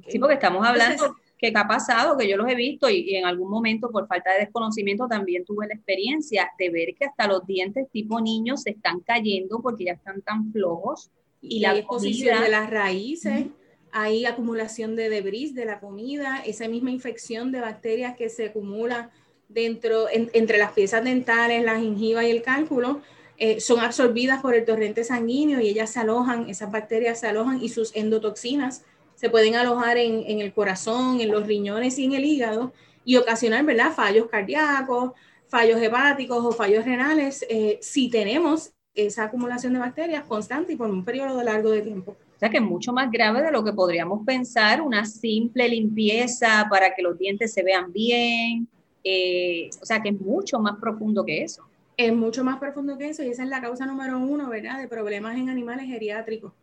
Sí, 0.08 0.18
porque 0.18 0.36
estamos 0.36 0.66
hablando 0.66 1.18
que 1.40 1.54
ha 1.56 1.68
pasado, 1.68 2.18
que 2.18 2.28
yo 2.28 2.36
los 2.36 2.50
he 2.50 2.56
visto 2.56 2.90
y, 2.90 3.16
en 3.16 3.26
algún 3.26 3.50
momento 3.50 3.90
por 3.90 4.08
falta 4.08 4.34
de 4.34 4.40
desconocimiento 4.40 5.08
también 5.08 5.46
tuve 5.46 5.68
la 5.68 5.74
experiencia 5.74 6.52
de 6.60 6.70
ver 6.70 6.94
que 6.96 7.06
hasta 7.06 7.28
los 7.28 7.48
dientes 7.48 7.88
tipo 7.92 8.20
niños 8.20 8.64
se 8.64 8.72
están 8.72 9.00
cayendo 9.00 9.62
porque 9.62 9.86
ya 9.86 9.94
están 9.94 10.22
tan 10.22 10.52
flojos. 10.52 11.10
Y, 11.42 11.62
la 11.62 11.78
exposición 11.78 12.42
de 12.42 12.50
las 12.50 12.70
raíces, 12.70 13.46
hay 13.94 14.26
acumulación 14.26 14.98
de 14.98 15.10
debris 15.10 15.56
de 15.56 15.64
la 15.64 15.80
comida, 15.80 16.44
esa 16.46 16.68
misma 16.68 16.92
infección 16.92 17.54
de 17.54 17.62
bacterias 17.62 18.18
que 18.18 18.28
se 18.28 18.48
acumula 18.48 19.10
dentro, 19.48 20.08
entre 20.12 20.58
las 20.58 20.74
piezas 20.74 21.06
dentales, 21.06 21.64
la 21.64 21.80
gingiva 21.80 22.26
y 22.26 22.32
el 22.32 22.42
cálculo, 22.42 23.02
eh, 23.38 23.62
son 23.62 23.80
absorbidas 23.80 24.42
por 24.42 24.54
el 24.54 24.66
torrente 24.66 25.06
sanguíneo 25.06 25.62
y 25.62 25.70
ellas 25.70 25.92
se 25.92 26.02
alojan, 26.02 26.50
esas 26.50 26.70
bacterias 26.70 27.22
se 27.22 27.28
alojan 27.28 27.64
y 27.64 27.70
sus 27.70 27.96
endotoxinas 27.96 28.84
se 29.20 29.30
pueden 29.30 29.56
alojar 29.56 29.98
en, 29.98 30.40
el 30.40 30.54
corazón, 30.54 31.20
en 31.20 31.30
los 31.30 31.46
riñones 31.46 32.00
y 32.00 32.06
en 32.06 32.14
el 32.14 32.24
hígado 32.24 32.72
y 33.04 33.18
ocasionar 33.18 33.66
¿verdad? 33.66 33.92
fallos 33.92 34.30
cardíacos, 34.30 35.12
fallos 35.50 35.82
hepáticos 35.82 36.46
o 36.46 36.54
fallos 36.54 36.86
renales 36.86 37.46
eh, 37.50 37.80
si 37.82 38.10
tenemos 38.10 38.72
esa 38.96 39.26
acumulación 39.26 39.74
de 39.74 39.80
bacterias 39.80 40.24
constante 40.24 40.72
y 40.72 40.78
por 40.78 40.90
un 40.90 41.04
periodo 41.04 41.44
largo 41.44 41.70
de 41.72 41.82
tiempo. 41.82 42.12
O 42.12 42.40
sea 42.40 42.50
que 42.50 42.60
es 42.60 42.64
mucho 42.64 42.94
más 42.94 43.12
grave 43.12 43.42
de 43.42 43.52
lo 43.52 43.62
que 43.62 43.74
podríamos 43.74 44.26
pensar, 44.26 44.82
una 44.82 45.06
simple 45.06 45.68
limpieza 45.68 46.68
para 46.70 46.96
que 46.96 47.02
los 47.02 47.18
dientes 47.18 47.52
se 47.52 47.62
vean 47.62 47.92
bien, 47.92 48.70
eh, 49.04 49.70
o 49.82 49.86
sea 49.86 50.02
que 50.02 50.10
es 50.10 50.22
mucho 50.22 50.60
más 50.60 50.80
profundo 50.80 51.26
que 51.26 51.44
eso. 51.44 51.68
Es 51.98 52.14
mucho 52.14 52.46
más 52.46 52.58
profundo 52.58 52.98
que 52.98 53.10
eso 53.10 53.22
y 53.22 53.28
esa 53.28 53.44
es 53.44 53.50
la 53.50 53.60
causa 53.60 53.86
número 53.86 54.18
uno, 54.18 54.48
¿verdad? 54.48 54.80
De 54.80 54.88
problemas 54.88 55.36
en 55.36 55.50
animales 55.50 55.88
geriátricos, 55.88 56.54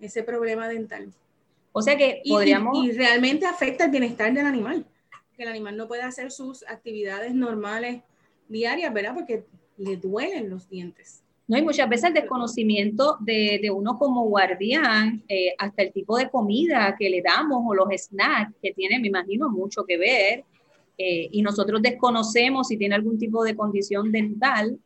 ese 0.00 0.22
problema 0.22 0.68
dental. 0.68 1.12
O 1.72 1.82
sea 1.82 1.96
que 1.96 2.22
podríamos... 2.28 2.84
Y, 2.84 2.92
realmente 2.92 3.46
afecta 3.46 3.84
el 3.84 3.90
bienestar 3.90 4.32
del 4.32 4.46
animal, 4.46 4.86
que 5.36 5.42
el 5.42 5.48
animal 5.48 5.76
no 5.76 5.88
puede 5.88 6.02
hacer 6.02 6.30
sus 6.30 6.62
actividades 6.68 7.34
normales 7.34 8.02
diarias, 8.48 8.92
¿verdad? 8.92 9.14
Porque 9.14 9.44
le 9.76 9.96
duelen 9.96 10.50
los 10.50 10.68
dientes. 10.68 11.22
No, 11.46 11.56
y 11.56 11.62
muchas 11.62 11.88
veces 11.88 12.08
el 12.08 12.14
desconocimiento 12.14 13.16
de, 13.20 13.58
de 13.62 13.70
uno 13.70 13.98
como 13.98 14.24
guardián, 14.28 15.24
eh, 15.28 15.54
hasta 15.56 15.82
el 15.82 15.92
tipo 15.92 16.18
de 16.18 16.28
comida 16.28 16.94
que 16.98 17.08
le 17.08 17.22
damos 17.22 17.62
o 17.66 17.74
los 17.74 17.88
snacks 17.96 18.54
que 18.62 18.72
tiene, 18.74 18.98
me 18.98 19.08
imagino, 19.08 19.48
mucho 19.48 19.84
que 19.84 19.96
ver. 19.96 20.44
Eh, 20.98 21.28
y 21.32 21.40
nosotros 21.40 21.80
desconocemos 21.80 22.68
si 22.68 22.76
tiene 22.76 22.96
algún 22.96 23.18
tipo 23.18 23.44
de 23.44 23.56
condición 23.56 24.12
dental. 24.12 24.78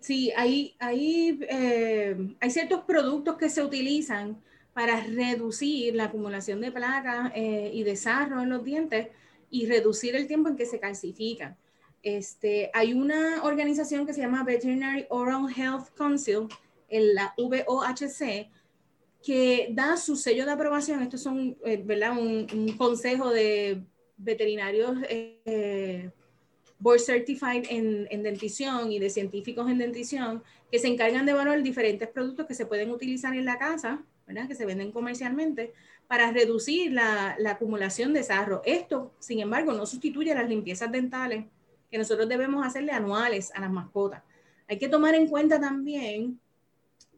Sí, 0.00 0.32
hay, 0.34 0.74
hay, 0.78 1.40
eh, 1.50 2.16
hay 2.40 2.50
ciertos 2.50 2.82
productos 2.82 3.36
que 3.36 3.50
se 3.50 3.62
utilizan 3.62 4.40
para 4.74 5.00
reducir 5.00 5.94
la 5.94 6.04
acumulación 6.04 6.60
de 6.60 6.72
placas 6.72 7.32
y 7.36 7.82
de 7.84 7.96
sarro 7.96 8.42
en 8.42 8.50
los 8.50 8.64
dientes 8.64 9.08
y 9.50 9.66
reducir 9.66 10.16
el 10.16 10.26
tiempo 10.26 10.48
en 10.48 10.56
que 10.56 10.66
se 10.66 10.80
calcifican. 10.80 11.56
Este, 12.02 12.70
hay 12.74 12.92
una 12.92 13.44
organización 13.44 14.04
que 14.04 14.12
se 14.12 14.20
llama 14.20 14.44
Veterinary 14.44 15.06
Oral 15.08 15.46
Health 15.56 15.88
Council, 15.96 16.48
en 16.88 17.14
la 17.14 17.34
VOHC, 17.38 18.50
que 19.24 19.68
da 19.70 19.96
su 19.96 20.16
sello 20.16 20.44
de 20.44 20.52
aprobación. 20.52 21.02
Esto 21.02 21.16
es 21.16 21.26
un, 21.26 21.56
eh, 21.64 21.82
¿verdad? 21.82 22.18
Un, 22.18 22.76
consejo 22.76 23.30
de 23.30 23.82
veterinarios 24.16 24.98
eh, 25.08 26.10
board 26.78 27.00
certified 27.00 27.64
en, 27.70 28.06
en, 28.10 28.22
dentición 28.22 28.92
y 28.92 28.98
de 28.98 29.08
científicos 29.08 29.70
en 29.70 29.78
dentición 29.78 30.42
que 30.70 30.78
se 30.78 30.88
encargan 30.88 31.24
de 31.24 31.32
evaluar 31.32 31.62
diferentes 31.62 32.08
productos 32.08 32.46
que 32.46 32.54
se 32.54 32.66
pueden 32.66 32.90
utilizar 32.90 33.34
en 33.34 33.46
la 33.46 33.58
casa, 33.58 34.04
que 34.48 34.54
se 34.54 34.66
venden 34.66 34.92
comercialmente, 34.92 35.72
para 36.06 36.32
reducir 36.32 36.92
la, 36.92 37.36
la 37.38 37.52
acumulación 37.52 38.12
de 38.12 38.22
sarro. 38.22 38.62
Esto, 38.64 39.12
sin 39.18 39.40
embargo, 39.40 39.72
no 39.72 39.86
sustituye 39.86 40.34
las 40.34 40.48
limpiezas 40.48 40.92
dentales 40.92 41.46
que 41.90 41.98
nosotros 41.98 42.28
debemos 42.28 42.66
hacerle 42.66 42.92
anuales 42.92 43.52
a 43.54 43.60
las 43.60 43.70
mascotas. 43.70 44.22
Hay 44.68 44.78
que 44.78 44.88
tomar 44.88 45.14
en 45.14 45.28
cuenta 45.28 45.60
también 45.60 46.40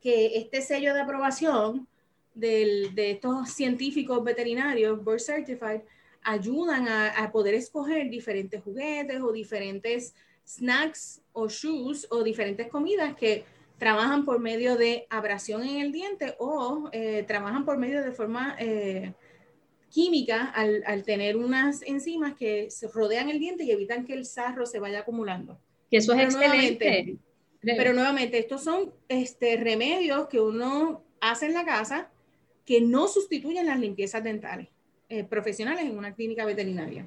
que 0.00 0.36
este 0.36 0.62
sello 0.62 0.94
de 0.94 1.00
aprobación 1.00 1.88
de 2.34 2.92
estos 2.96 3.50
científicos 3.50 4.22
veterinarios, 4.22 5.02
Board 5.02 5.20
Certified, 5.20 5.80
ayudan 6.26 6.88
a, 6.88 7.30
poder 7.30 7.54
escoger 7.54 8.10
diferentes 8.10 8.60
juguetes 8.62 9.20
o 9.20 9.30
diferentes 9.30 10.12
snacks 10.44 11.22
o 11.32 11.48
shoes 11.48 12.06
o 12.10 12.24
diferentes 12.24 12.66
comidas 12.68 13.14
que 13.14 13.44
trabajan 13.78 14.24
por 14.24 14.40
medio 14.40 14.76
de 14.76 15.06
abrasión 15.10 15.62
en 15.62 15.80
el 15.80 15.92
diente 15.92 16.34
o 16.38 16.88
eh, 16.92 17.24
trabajan 17.26 17.64
por 17.64 17.76
medio 17.78 18.02
de 18.02 18.12
forma 18.12 18.56
eh, 18.58 19.12
química 19.90 20.44
al, 20.46 20.82
al, 20.86 21.04
tener 21.04 21.36
unas 21.36 21.82
enzimas 21.82 22.34
que 22.34 22.70
se 22.70 22.88
rodean 22.88 23.28
el 23.28 23.38
diente 23.38 23.64
y 23.64 23.70
evitan 23.70 24.04
que 24.04 24.14
el 24.14 24.24
sarro 24.24 24.66
se 24.66 24.78
vaya 24.78 25.00
acumulando. 25.00 25.58
Que 25.90 25.98
eso 25.98 26.14
es 26.14 26.24
excelente. 26.24 27.18
pero 27.62 27.92
nuevamente, 27.92 28.38
estos 28.38 28.64
son 28.64 28.92
este, 29.08 29.56
remedios 29.56 30.28
que 30.28 30.40
uno 30.40 31.04
hace 31.20 31.46
en 31.46 31.54
la 31.54 31.64
casa 31.64 32.10
que 32.64 32.80
no 32.80 33.08
sustituyen 33.08 33.66
las 33.66 33.78
limpiezas 33.78 34.24
dentales 34.24 34.68
eh, 35.08 35.22
profesionales 35.24 35.84
en 35.84 35.96
una 35.96 36.14
clínica 36.14 36.44
veterinaria. 36.44 37.06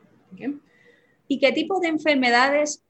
¿Y 1.27 1.39
qué 1.39 1.51
tipo 1.51 1.79
de 1.79 1.89
enfermedades 1.89 2.83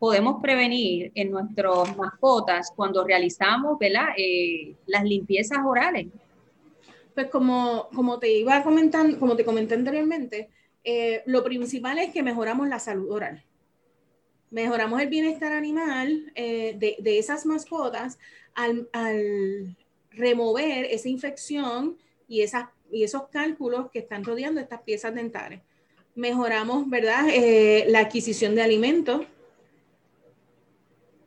podemos 0.00 0.40
prevenir 0.40 1.12
en 1.14 1.30
nuestras 1.30 1.94
mascotas 1.94 2.72
cuando 2.74 3.04
realizamos 3.04 3.78
eh, 4.16 4.74
las 4.86 5.04
limpiezas 5.04 5.58
orales? 5.64 6.06
Pues 7.14 7.28
como, 7.28 7.88
como 7.94 8.18
te 8.18 8.32
iba 8.32 8.62
comentando, 8.62 9.20
como 9.20 9.36
te 9.36 9.44
comenté 9.44 9.74
anteriormente, 9.74 10.48
eh, 10.84 11.22
lo 11.26 11.44
principal 11.44 11.98
es 11.98 12.12
que 12.14 12.22
mejoramos 12.22 12.66
la 12.66 12.78
salud 12.78 13.10
oral. 13.10 13.44
Mejoramos 14.50 15.02
el 15.02 15.08
bienestar 15.08 15.52
animal 15.52 16.32
eh, 16.34 16.74
de, 16.78 16.96
de, 16.98 17.18
esas 17.18 17.44
mascotas 17.44 18.18
al, 18.54 18.88
al, 18.92 19.76
remover 20.12 20.86
esa 20.86 21.10
infección 21.10 21.98
y, 22.26 22.40
esas, 22.40 22.68
y 22.90 23.04
esos 23.04 23.28
cálculos 23.28 23.90
que 23.90 23.98
están 23.98 24.24
rodeando 24.24 24.62
estas 24.62 24.80
piezas 24.80 25.14
dentales. 25.14 25.60
Mejoramos, 26.14 26.88
¿verdad? 26.88 27.28
Eh, 27.28 27.84
la 27.88 28.00
adquisición 28.00 28.54
de 28.54 28.62
alimentos. 28.62 29.26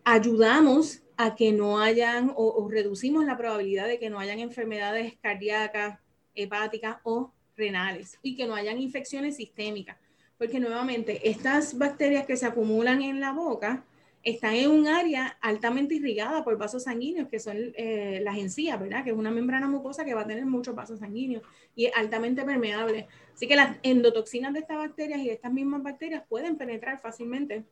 Ayudamos 0.05 1.01
a 1.17 1.36
que 1.36 1.51
no 1.51 1.79
hayan 1.79 2.33
o, 2.36 2.67
reducimos 2.69 3.25
la 3.25 3.38
probabilidad 3.38 3.88
de 3.88 4.00
que 4.00 4.10
no 4.10 4.19
hayan 4.19 4.39
enfermedades 4.39 5.15
cardíacas, 5.22 6.00
hepáticas 6.36 6.98
o 7.03 7.31
renales 7.55 8.17
y 8.22 8.36
que 8.36 8.48
no 8.48 8.55
hayan 8.55 8.79
infecciones 8.79 9.38
sistémicas. 9.38 9.98
Porque 10.38 10.60
nuevamente, 10.60 11.29
estas 11.29 11.77
bacterias 11.77 12.25
que 12.25 12.36
se 12.36 12.45
acumulan 12.45 13.01
en 13.01 13.19
la 13.19 13.31
boca 13.31 13.86
están 14.24 14.55
en 14.55 14.72
un 14.72 14.88
área 14.88 15.38
altamente 15.41 15.95
irrigada 15.95 16.43
por 16.43 16.57
vasos 16.57 16.83
sanguíneos, 16.83 17.27
que 17.27 17.39
son 17.39 17.57
eh, 17.75 18.22
las 18.24 18.38
encías, 18.38 18.79
¿verdad? 18.79 19.03
Que 19.03 19.12
es 19.12 19.15
una 19.15 19.31
membrana 19.31 19.67
mucosa 19.67 20.05
que 20.05 20.13
va 20.13 20.22
a 20.22 20.27
tener 20.27 20.45
muchos 20.45 20.74
vasos 20.74 21.00
sanguíneos 21.00 21.43
y 21.75 21.86
es 21.86 21.91
altamente 21.95 22.43
permeable. 22.43 23.07
Así 23.33 23.48
que 23.48 23.55
las 23.55 23.77
endotoxinas 23.83 24.53
de 24.53 24.60
estas 24.60 24.77
bacterias 24.77 25.19
y 25.19 25.27
de 25.27 25.33
estas 25.33 25.51
mismas 25.51 25.83
bacterias 25.83 26.24
pueden 26.27 26.57
penetrar 26.57 27.01
fácilmente 27.01 27.65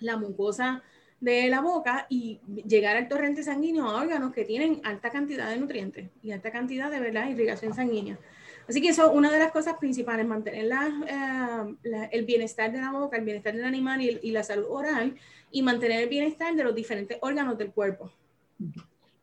la 0.00 0.16
mucosa 0.16 0.82
de 1.20 1.48
la 1.48 1.60
boca 1.60 2.06
y 2.08 2.40
llegar 2.66 2.96
al 2.96 3.08
torrente 3.08 3.42
sanguíneo 3.42 3.86
a 3.86 4.00
órganos 4.00 4.32
que 4.32 4.44
tienen 4.44 4.80
alta 4.84 5.10
cantidad 5.10 5.50
de 5.50 5.56
nutrientes 5.56 6.10
y 6.22 6.30
alta 6.30 6.52
cantidad 6.52 6.90
de 6.90 7.00
¿verdad? 7.00 7.28
irrigación 7.28 7.74
sanguínea. 7.74 8.18
Así 8.68 8.82
que 8.82 8.88
eso 8.88 9.06
es 9.06 9.16
una 9.16 9.32
de 9.32 9.38
las 9.38 9.50
cosas 9.50 9.78
principales, 9.78 10.26
mantener 10.26 10.70
eh, 11.08 12.08
el 12.12 12.24
bienestar 12.26 12.70
de 12.70 12.80
la 12.80 12.92
boca, 12.92 13.16
el 13.16 13.24
bienestar 13.24 13.54
del 13.54 13.64
animal 13.64 14.02
y, 14.02 14.30
la 14.30 14.42
salud 14.42 14.66
oral 14.68 15.16
y 15.50 15.62
mantener 15.62 16.02
el 16.02 16.08
bienestar 16.10 16.54
de 16.54 16.64
los 16.64 16.74
diferentes 16.74 17.16
órganos 17.22 17.56
del 17.56 17.72
cuerpo. 17.72 18.12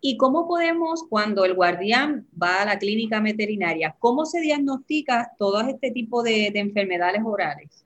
¿Y 0.01 0.17
cómo 0.17 0.47
podemos, 0.47 1.03
cuando 1.07 1.45
el 1.45 1.53
guardián 1.53 2.27
va 2.41 2.63
a 2.63 2.65
la 2.65 2.79
clínica 2.79 3.19
veterinaria, 3.19 3.95
cómo 3.99 4.25
se 4.25 4.41
diagnostica 4.41 5.31
todo 5.37 5.61
este 5.61 5.91
tipo 5.91 6.23
de 6.23 6.51
enfermedades 6.55 7.21
orales? 7.23 7.85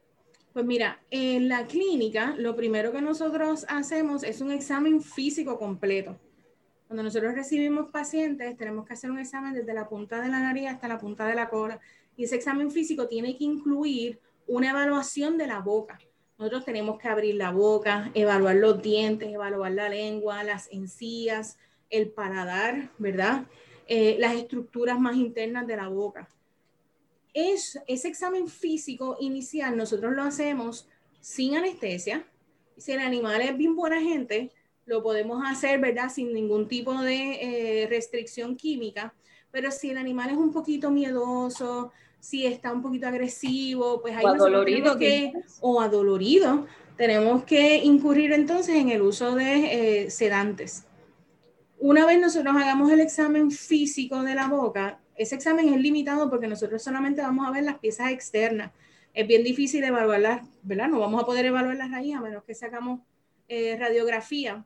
Pues 0.53 0.65
mira, 0.65 0.99
en 1.11 1.47
la 1.47 1.67
clínica 1.67 2.33
lo 2.37 2.55
primero 2.55 2.91
que 2.91 3.01
nosotros 3.01 3.65
hacemos 3.69 4.23
es 4.23 4.41
un 4.41 4.51
examen 4.51 4.99
físico 5.01 5.59
completo. 5.59 6.19
Cuando 6.87 7.03
nosotros 7.03 7.35
recibimos 7.35 7.91
pacientes, 7.91 8.57
tenemos 8.57 8.87
que 8.87 8.93
hacer 8.93 9.11
un 9.11 9.19
examen 9.19 9.53
desde 9.53 9.75
la 9.75 9.87
punta 9.87 10.19
de 10.21 10.27
la 10.27 10.39
nariz 10.39 10.67
hasta 10.67 10.87
la 10.87 10.97
punta 10.97 11.27
de 11.27 11.35
la 11.35 11.49
cola. 11.49 11.79
Y 12.17 12.23
ese 12.23 12.35
examen 12.35 12.71
físico 12.71 13.07
tiene 13.07 13.37
que 13.37 13.43
incluir 13.43 14.19
una 14.47 14.71
evaluación 14.71 15.37
de 15.37 15.45
la 15.45 15.59
boca. 15.59 15.99
Nosotros 16.39 16.65
tenemos 16.65 16.97
que 16.97 17.09
abrir 17.09 17.35
la 17.35 17.51
boca, 17.51 18.09
evaluar 18.15 18.55
los 18.55 18.81
dientes, 18.81 19.29
evaluar 19.29 19.71
la 19.73 19.87
lengua, 19.87 20.43
las 20.43 20.67
encías, 20.71 21.59
el 21.91 22.09
paladar, 22.09 22.89
¿verdad? 22.97 23.45
Eh, 23.87 24.17
las 24.19 24.33
estructuras 24.33 24.99
más 24.99 25.15
internas 25.15 25.67
de 25.67 25.77
la 25.77 25.89
boca 25.89 26.27
es, 27.33 27.79
ese 27.88 28.07
examen 28.07 28.48
físico 28.48 29.17
inicial 29.19 29.77
nosotros 29.77 30.13
lo 30.13 30.24
hacemos 30.24 30.88
sin 31.21 31.55
anestesia. 31.55 32.25
Si 32.77 32.91
el 32.91 33.00
animal 33.00 33.41
es 33.41 33.57
bien 33.57 33.75
buena 33.75 34.00
gente, 34.01 34.51
lo 34.86 35.03
podemos 35.03 35.43
hacer, 35.45 35.79
¿verdad? 35.79 36.09
Sin 36.09 36.33
ningún 36.33 36.67
tipo 36.67 36.93
de 37.01 37.83
eh, 37.83 37.88
restricción 37.88 38.55
química. 38.55 39.13
Pero 39.51 39.71
si 39.71 39.91
el 39.91 39.98
animal 39.98 40.29
es 40.29 40.38
un 40.38 40.51
poquito 40.51 40.91
miedoso, 40.91 41.91
si 42.19 42.45
está 42.45 42.71
un 42.74 42.81
poquito 42.81 43.07
agresivo, 43.07 44.01
pues 44.01 44.15
ahí 44.15 44.24
o 44.25 44.29
adolorido, 44.29 44.98
que, 44.98 45.33
o 45.62 45.81
adolorido, 45.81 46.67
tenemos 46.98 47.43
que 47.43 47.77
incurrir 47.77 48.33
entonces 48.33 48.75
en 48.75 48.89
el 48.89 49.01
uso 49.01 49.36
de 49.36 50.05
eh, 50.05 50.09
sedantes. 50.12 50.86
Una 51.79 52.05
vez 52.05 52.19
nosotros 52.19 52.55
hagamos 52.55 52.91
el 52.91 53.00
examen 53.00 53.51
físico 53.51 54.21
de 54.24 54.36
la 54.36 54.48
boca, 54.48 55.00
ese 55.19 55.35
examen 55.35 55.67
es 55.73 55.81
limitado 55.81 56.29
porque 56.29 56.47
nosotros 56.47 56.81
solamente 56.81 57.21
vamos 57.21 57.45
a 57.45 57.51
ver 57.51 57.65
las 57.65 57.77
piezas 57.77 58.09
externas. 58.11 58.71
Es 59.13 59.27
bien 59.27 59.43
difícil 59.43 59.83
evaluarlas, 59.83 60.47
¿verdad? 60.63 60.88
No 60.88 60.97
vamos 60.97 61.21
a 61.21 61.25
poder 61.25 61.45
evaluar 61.45 61.75
las 61.75 61.91
raíces 61.91 62.15
a 62.15 62.21
menos 62.21 62.45
que 62.45 62.55
sacamos 62.55 63.01
eh, 63.49 63.75
radiografía. 63.77 64.65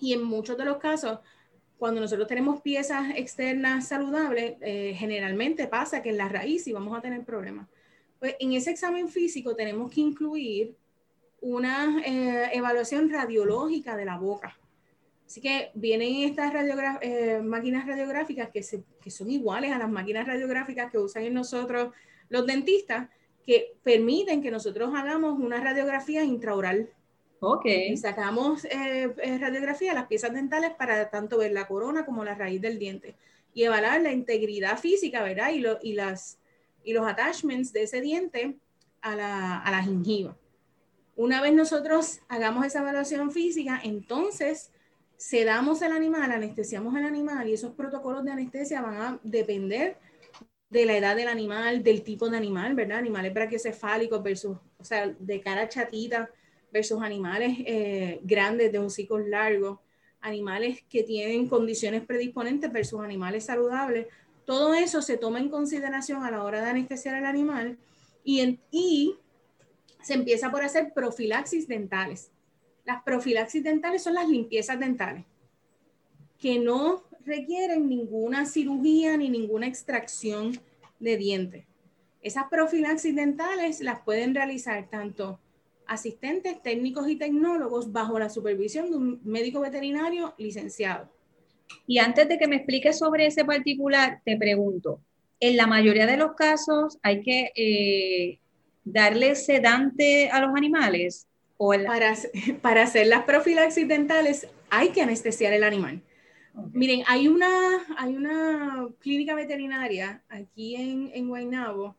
Y 0.00 0.14
en 0.14 0.24
muchos 0.24 0.56
de 0.56 0.64
los 0.64 0.78
casos, 0.78 1.18
cuando 1.76 2.00
nosotros 2.00 2.26
tenemos 2.26 2.62
piezas 2.62 3.10
externas 3.14 3.86
saludables, 3.86 4.54
eh, 4.62 4.94
generalmente 4.96 5.66
pasa 5.66 6.02
que 6.02 6.08
en 6.08 6.16
la 6.16 6.30
raíz 6.30 6.64
sí 6.64 6.72
vamos 6.72 6.96
a 6.96 7.02
tener 7.02 7.22
problemas. 7.22 7.68
Pues 8.18 8.36
en 8.40 8.54
ese 8.54 8.70
examen 8.70 9.10
físico 9.10 9.54
tenemos 9.54 9.90
que 9.90 10.00
incluir 10.00 10.74
una 11.42 12.00
eh, 12.06 12.48
evaluación 12.54 13.10
radiológica 13.10 13.98
de 13.98 14.06
la 14.06 14.16
boca. 14.16 14.56
Así 15.26 15.40
que 15.40 15.70
vienen 15.74 16.28
estas 16.28 16.52
eh, 17.00 17.40
máquinas 17.42 17.86
radiográficas 17.86 18.50
que, 18.50 18.62
son 19.10 19.30
iguales 19.30 19.72
a 19.72 19.78
las 19.78 19.90
máquinas 19.90 20.26
radiográficas 20.26 20.90
que 20.90 20.98
usan 20.98 21.24
en 21.24 21.34
nosotros 21.34 21.92
los 22.28 22.46
dentistas, 22.46 23.08
que 23.44 23.76
permiten 23.82 24.42
que 24.42 24.50
nosotros 24.50 24.94
hagamos 24.94 25.38
una 25.38 25.60
radiografía 25.60 26.22
intraoral. 26.24 26.90
Ok. 27.40 27.66
Y 27.66 27.96
sacamos 27.96 28.64
eh, 28.66 29.14
eh, 29.22 29.38
radiografía 29.38 29.90
de 29.90 29.96
las 29.96 30.06
piezas 30.06 30.32
dentales 30.32 30.72
para 30.74 31.10
tanto 31.10 31.38
ver 31.38 31.52
la 31.52 31.66
corona 31.66 32.06
como 32.06 32.24
la 32.24 32.34
raíz 32.34 32.60
del 32.60 32.78
diente 32.78 33.16
y 33.52 33.64
evaluar 33.64 34.00
la 34.00 34.12
integridad 34.12 34.78
física, 34.78 35.22
¿verdad? 35.22 35.50
Y, 35.52 35.64
y, 35.88 35.92
las, 35.94 36.38
y 36.82 36.92
los 36.92 37.06
attachments 37.06 37.72
de 37.72 37.84
ese 37.84 38.00
diente 38.00 38.56
a 39.00 39.14
la, 39.14 39.58
a 39.58 39.70
la 39.70 39.82
gingiva. 39.82 40.36
Una 41.16 41.40
vez 41.40 41.52
nosotros 41.52 42.20
hagamos 42.28 42.66
esa 42.66 42.80
evaluación 42.80 43.30
física, 43.30 43.80
entonces 43.84 44.72
sedamos 45.24 45.80
el 45.80 45.92
animal, 45.92 46.30
anestesiamos 46.32 46.94
el 46.96 47.04
animal 47.06 47.48
y 47.48 47.54
esos 47.54 47.72
protocolos 47.72 48.24
de 48.24 48.32
anestesia 48.32 48.82
van 48.82 48.96
a 48.96 49.20
depender 49.22 49.96
de 50.68 50.84
la 50.84 50.98
edad 50.98 51.16
del 51.16 51.28
animal, 51.28 51.82
del 51.82 52.02
tipo 52.02 52.28
de 52.28 52.36
animal, 52.36 52.74
¿verdad? 52.74 52.98
Animales 52.98 53.32
brachiocefálicos 53.32 54.22
versus, 54.22 54.58
o 54.76 54.84
sea, 54.84 55.08
de 55.18 55.40
cara 55.40 55.66
chatita 55.66 56.28
versus 56.70 57.02
animales 57.02 57.56
eh, 57.60 58.20
grandes 58.22 58.70
de 58.70 58.78
un 58.78 58.90
ciclo 58.90 59.16
largo, 59.16 59.80
animales 60.20 60.84
que 60.90 61.04
tienen 61.04 61.48
condiciones 61.48 62.04
predisponentes 62.04 62.70
versus 62.70 63.00
animales 63.00 63.46
saludables. 63.46 64.08
Todo 64.44 64.74
eso 64.74 65.00
se 65.00 65.16
toma 65.16 65.38
en 65.38 65.48
consideración 65.48 66.22
a 66.22 66.30
la 66.30 66.44
hora 66.44 66.60
de 66.60 66.68
anestesiar 66.68 67.14
al 67.14 67.24
animal 67.24 67.78
y, 68.24 68.60
y 68.70 69.16
se 70.02 70.12
empieza 70.12 70.50
por 70.50 70.62
hacer 70.62 70.92
profilaxis 70.92 71.66
dentales. 71.66 72.30
Las 72.84 73.02
profilaxis 73.02 73.64
dentales 73.64 74.02
son 74.02 74.14
las 74.14 74.28
limpiezas 74.28 74.78
dentales, 74.78 75.24
que 76.38 76.58
no 76.58 77.02
requieren 77.24 77.88
ninguna 77.88 78.44
cirugía 78.44 79.16
ni 79.16 79.30
ninguna 79.30 79.66
extracción 79.66 80.58
de 80.98 81.16
dientes. 81.16 81.64
Esas 82.20 82.44
profilaxis 82.50 83.14
dentales 83.14 83.80
las 83.80 84.00
pueden 84.00 84.34
realizar 84.34 84.88
tanto 84.90 85.38
asistentes, 85.86 86.62
técnicos 86.62 87.08
y 87.08 87.16
tecnólogos 87.16 87.92
bajo 87.92 88.18
la 88.18 88.30
supervisión 88.30 88.90
de 88.90 88.96
un 88.96 89.20
médico 89.24 89.60
veterinario 89.60 90.34
licenciado. 90.38 91.10
Y 91.86 91.98
antes 91.98 92.28
de 92.28 92.38
que 92.38 92.48
me 92.48 92.56
expliques 92.56 92.98
sobre 92.98 93.26
ese 93.26 93.44
particular, 93.44 94.20
te 94.24 94.36
pregunto, 94.36 95.00
en 95.40 95.56
la 95.56 95.66
mayoría 95.66 96.06
de 96.06 96.16
los 96.16 96.34
casos 96.34 96.98
hay 97.02 97.22
que 97.22 97.52
eh, 97.56 98.38
darle 98.84 99.34
sedante 99.34 100.30
a 100.30 100.40
los 100.40 100.54
animales 100.54 101.26
para, 101.58 102.14
para 102.62 102.82
hacer 102.82 103.06
las 103.06 103.24
profilaxis 103.24 103.88
dentales 103.88 104.48
hay 104.70 104.90
que 104.90 105.02
anestesiar 105.02 105.52
el 105.52 105.64
animal. 105.64 106.02
Miren, 106.72 107.02
hay 107.06 107.26
una, 107.26 107.84
hay 107.96 108.16
una 108.16 108.88
clínica 109.00 109.34
veterinaria 109.34 110.22
aquí 110.28 110.76
en, 110.76 111.10
en 111.12 111.28
Guaynabo 111.28 111.96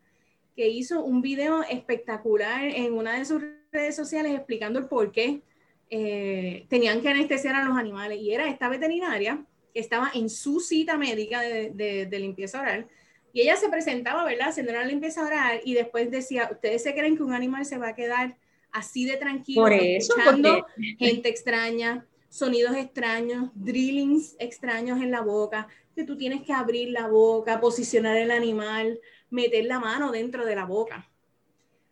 que 0.56 0.70
hizo 0.70 1.04
un 1.04 1.22
video 1.22 1.64
espectacular 1.64 2.64
en 2.64 2.94
una 2.94 3.20
de 3.20 3.26
sus 3.26 3.42
redes 3.72 3.96
sociales 3.96 4.34
explicando 4.34 4.80
el 4.80 4.88
por 4.88 5.12
qué 5.12 5.42
eh, 5.90 6.66
tenían 6.70 7.02
que 7.02 7.10
anestesiar 7.10 7.56
a 7.56 7.66
los 7.66 7.78
animales. 7.78 8.20
Y 8.20 8.34
era 8.34 8.48
esta 8.48 8.70
veterinaria 8.70 9.46
que 9.74 9.82
estaba 9.82 10.10
en 10.14 10.30
su 10.30 10.62
cita 10.62 10.98
médica 10.98 11.42
de, 11.42 11.72
de, 11.72 12.06
de 12.06 12.20
limpieza 12.20 12.62
oral. 12.62 12.88
Y 13.34 13.42
ella 13.42 13.58
se 13.58 13.68
presentaba, 13.68 14.24
¿verdad?, 14.24 14.50
haciendo 14.50 14.72
una 14.72 14.86
limpieza 14.86 15.26
oral 15.26 15.60
y 15.66 15.74
después 15.74 16.10
decía, 16.10 16.48
¿ustedes 16.50 16.84
se 16.84 16.94
creen 16.94 17.18
que 17.18 17.24
un 17.24 17.34
animal 17.34 17.66
se 17.66 17.78
va 17.78 17.90
a 17.90 17.96
quedar 17.96 18.38
así 18.75 19.05
de 19.05 19.15
tranquilo, 19.15 19.62
Por 19.62 19.74
eso, 19.74 20.13
escuchando 20.17 20.65
gente 21.00 21.29
extraña, 21.29 22.05
sonidos 22.27 22.75
extraños, 22.75 23.50
drillings 23.55 24.36
extraños 24.38 25.01
en 25.01 25.12
la 25.12 25.22
boca, 25.22 25.70
que 25.96 26.03
tú 26.03 26.17
tienes 26.17 26.44
que 26.44 26.51
abrir 26.51 26.89
la 26.89 27.08
boca, 27.08 27.62
posicionar 27.62 28.17
el 28.17 28.32
animal, 28.32 29.00
meter 29.29 29.63
la 29.63 29.79
mano 29.79 30.12
dentro 30.12 30.46
de 30.46 30.55
la 30.55 30.65
boca. 30.65 31.10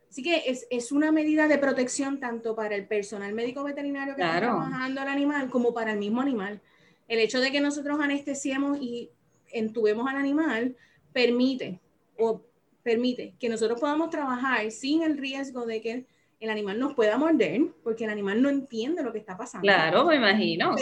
Así 0.10 0.22
que 0.22 0.44
es, 0.46 0.68
es 0.70 0.92
una 0.92 1.14
medida 1.14 1.48
de 1.48 1.58
protección 1.58 2.20
tanto 2.20 2.54
para 2.54 2.76
el 2.76 2.86
personal 2.86 3.34
médico 3.34 3.64
veterinario 3.64 4.16
que 4.16 4.22
está 4.22 4.40
trabajando 4.40 5.00
al 5.00 5.08
animal 5.08 5.50
como 5.50 5.74
para 5.74 5.94
el 5.94 6.00
mismo 6.00 6.20
animal. 6.20 6.62
El 7.08 7.20
hecho 7.20 7.40
de 7.40 7.52
que 7.52 7.62
nosotros 7.62 8.00
anestesiemos 8.02 8.78
y 8.82 9.10
entubemos 9.52 10.08
al 10.10 10.18
animal 10.18 10.76
permite 11.14 11.80
o 12.18 12.42
permite 12.84 13.36
que 13.40 13.48
nosotros 13.48 13.80
podamos 13.80 14.10
trabajar 14.10 14.70
sin 14.70 15.02
el 15.02 15.18
riesgo 15.18 15.66
de 15.66 15.82
que 15.82 16.06
el 16.44 16.50
animal 16.50 16.80
nos 16.80 16.94
pueda 16.94 17.18
morder, 17.18 17.62
porque 17.84 18.04
el 18.04 18.10
animal 18.10 18.42
no 18.42 18.50
entiende 18.50 19.02
lo 19.04 19.12
que 19.12 19.20
está 19.20 19.38
pasando. 19.38 19.64
Claro, 19.64 20.06
me 20.06 20.16
imagino. 20.16 20.76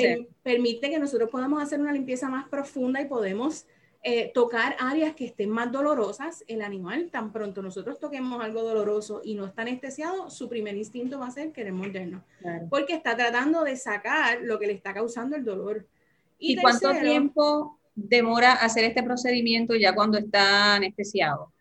permite 0.44 0.90
que 0.90 1.00
nosotros 1.00 1.30
podamos 1.30 1.62
hacer 1.62 1.80
una 1.80 1.94
limpieza 1.94 2.30
más 2.30 2.48
profunda 2.50 3.00
y 3.00 3.06
podemos 3.06 3.66
eh, 4.04 4.32
tocar 4.34 4.76
áreas 4.80 5.14
que 5.14 5.26
estén 5.26 5.52
más 5.52 5.72
dolorosas. 5.72 6.44
El 6.48 6.64
animal, 6.64 7.10
tan 7.12 7.32
pronto 7.32 7.62
nosotros 7.62 8.00
toquemos 8.00 8.44
algo 8.44 8.64
doloroso 8.64 9.22
y 9.24 9.36
no 9.36 9.46
está 9.46 9.62
anestesiado, 9.62 10.32
su 10.32 10.50
primer 10.50 10.76
instinto 10.76 11.20
va 11.20 11.28
a 11.28 11.32
ser 11.32 11.52
querer 11.52 11.74
mordernos, 11.74 12.24
porque 12.70 12.94
está 12.94 13.16
tratando 13.16 13.64
de 13.64 13.78
sacar 13.78 14.40
lo 14.42 14.58
que 14.58 14.66
le 14.68 14.74
está 14.74 14.94
causando 14.94 15.36
el 15.36 15.46
dolor. 15.46 15.86
¿Y, 16.40 16.60
cuánto 16.60 16.92
tiempo 16.94 17.78
demora 17.94 18.54
hacer 18.54 18.86
este 18.86 19.04
procedimiento 19.04 19.76
ya 19.76 19.94
cuando 19.94 20.18
está 20.18 20.76
anestesiado? 20.76 21.52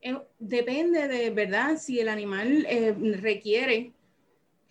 Eh, 0.00 0.16
depende 0.38 1.08
de, 1.08 1.30
¿verdad? 1.30 1.76
Si 1.78 1.98
el 2.00 2.08
animal 2.08 2.66
eh, 2.68 2.94
requiere 3.20 3.92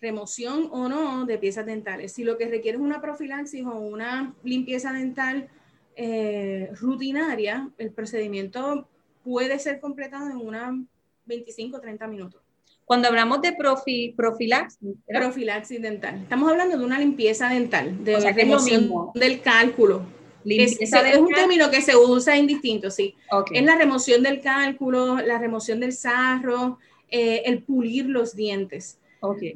remoción 0.00 0.68
o 0.70 0.88
no 0.88 1.26
de 1.26 1.38
piezas 1.38 1.66
dentales. 1.66 2.12
Si 2.12 2.24
lo 2.24 2.38
que 2.38 2.46
requiere 2.46 2.78
es 2.78 2.82
una 2.82 3.00
profilaxis 3.00 3.64
o 3.64 3.78
una 3.78 4.34
limpieza 4.44 4.92
dental 4.92 5.48
eh, 5.96 6.70
rutinaria, 6.80 7.68
el 7.78 7.90
procedimiento 7.92 8.88
puede 9.24 9.58
ser 9.58 9.80
completado 9.80 10.30
en 10.30 10.36
una 10.36 10.80
25 11.26 11.76
o 11.76 11.80
30 11.80 12.06
minutos. 12.06 12.42
Cuando 12.84 13.08
hablamos 13.08 13.42
de 13.42 13.52
profi, 13.52 14.14
profilaxis, 14.16 14.94
profilaxis 15.06 15.82
dental, 15.82 16.22
estamos 16.22 16.50
hablando 16.50 16.78
de 16.78 16.84
una 16.84 16.98
limpieza 16.98 17.50
dental, 17.50 18.02
de 18.02 18.18
remoción 18.32 18.90
del 19.14 19.42
cálculo 19.42 20.17
es, 20.44 21.18
un 21.18 21.28
término 21.28 21.70
que 21.70 21.82
se 21.82 21.96
usa 21.96 22.36
indistinto, 22.36 22.90
sí. 22.90 23.14
Es 23.52 23.64
la 23.64 23.76
remoción 23.76 24.22
del 24.22 24.40
cálculo, 24.40 25.16
la 25.16 25.38
remoción 25.38 25.80
del 25.80 25.92
sarro, 25.92 26.78
eh, 27.10 27.42
el 27.46 27.62
pulir 27.62 28.06
los 28.06 28.34
dientes. 28.34 28.98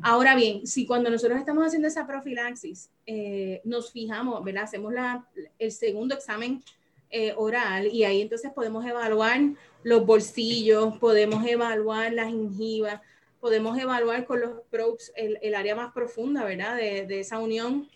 Ahora 0.02 0.34
bien, 0.34 0.66
si 0.66 0.86
cuando 0.86 1.08
nosotros 1.08 1.38
estamos 1.38 1.64
haciendo 1.64 1.86
esa 1.86 2.06
profilaxis, 2.06 2.90
eh, 3.06 3.60
nos 3.64 3.92
fijamos, 3.92 4.42
¿verdad? 4.42 4.64
Hacemos 4.64 4.92
la, 4.92 5.24
el 5.58 5.70
segundo 5.70 6.14
examen 6.14 6.62
eh, 7.10 7.32
oral 7.36 7.86
y 7.86 8.04
ahí 8.04 8.22
entonces 8.22 8.50
podemos 8.52 8.84
evaluar 8.84 9.38
los 9.82 10.04
bolsillos, 10.04 10.98
podemos 10.98 11.46
evaluar 11.46 12.12
las 12.12 12.28
gingivas, 12.28 13.00
podemos 13.38 13.78
evaluar 13.78 14.24
con 14.24 14.40
los 14.40 14.62
probes 14.70 15.12
el, 15.14 15.38
el 15.42 15.54
área 15.54 15.76
más 15.76 15.92
profunda, 15.92 16.44
¿verdad? 16.44 16.76
De, 16.76 17.06
de, 17.06 17.20
esa 17.20 17.38
unión 17.38 17.88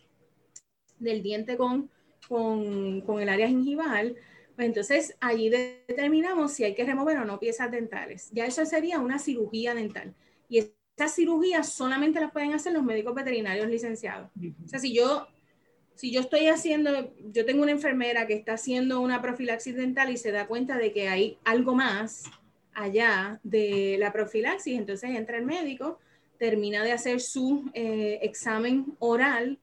del 0.98 1.22
diente 1.22 1.56
con, 1.56 1.90
con, 2.28 3.00
con 3.02 3.20
el 3.20 3.28
área 3.28 3.48
gingival, 3.48 4.16
pues 4.56 4.66
entonces 4.66 5.16
allí 5.20 5.50
determinamos 5.50 6.52
si 6.52 6.64
hay 6.64 6.74
que 6.74 6.84
remover 6.84 7.18
o 7.18 7.24
no 7.24 7.38
piezas 7.38 7.70
dentales. 7.70 8.30
Ya 8.32 8.46
eso 8.46 8.64
sería 8.64 8.98
una 8.98 9.18
cirugía 9.18 9.74
dental. 9.74 10.14
Y 10.48 10.58
estas 10.58 11.14
cirugías 11.14 11.68
solamente 11.68 12.20
las 12.20 12.32
pueden 12.32 12.54
hacer 12.54 12.72
los 12.72 12.82
médicos 12.82 13.14
veterinarios 13.14 13.68
licenciados. 13.68 14.30
O 14.64 14.68
sea, 14.68 14.78
si 14.78 14.94
yo, 14.94 15.28
si 15.94 16.10
yo 16.10 16.20
estoy 16.20 16.46
haciendo, 16.46 17.12
yo 17.32 17.44
tengo 17.44 17.62
una 17.62 17.72
enfermera 17.72 18.26
que 18.26 18.32
está 18.32 18.54
haciendo 18.54 19.00
una 19.00 19.20
profilaxis 19.20 19.76
dental 19.76 20.10
y 20.10 20.16
se 20.16 20.32
da 20.32 20.46
cuenta 20.46 20.78
de 20.78 20.90
que 20.92 21.08
hay 21.08 21.38
algo 21.44 21.74
más 21.74 22.24
allá 22.72 23.40
de 23.42 23.96
la 23.98 24.10
profilaxis, 24.10 24.78
entonces 24.78 25.10
entra 25.10 25.36
el 25.36 25.44
médico, 25.44 25.98
termina 26.38 26.82
de 26.82 26.92
hacer 26.92 27.20
su 27.20 27.70
eh, 27.74 28.20
examen 28.22 28.96
oral 28.98 29.58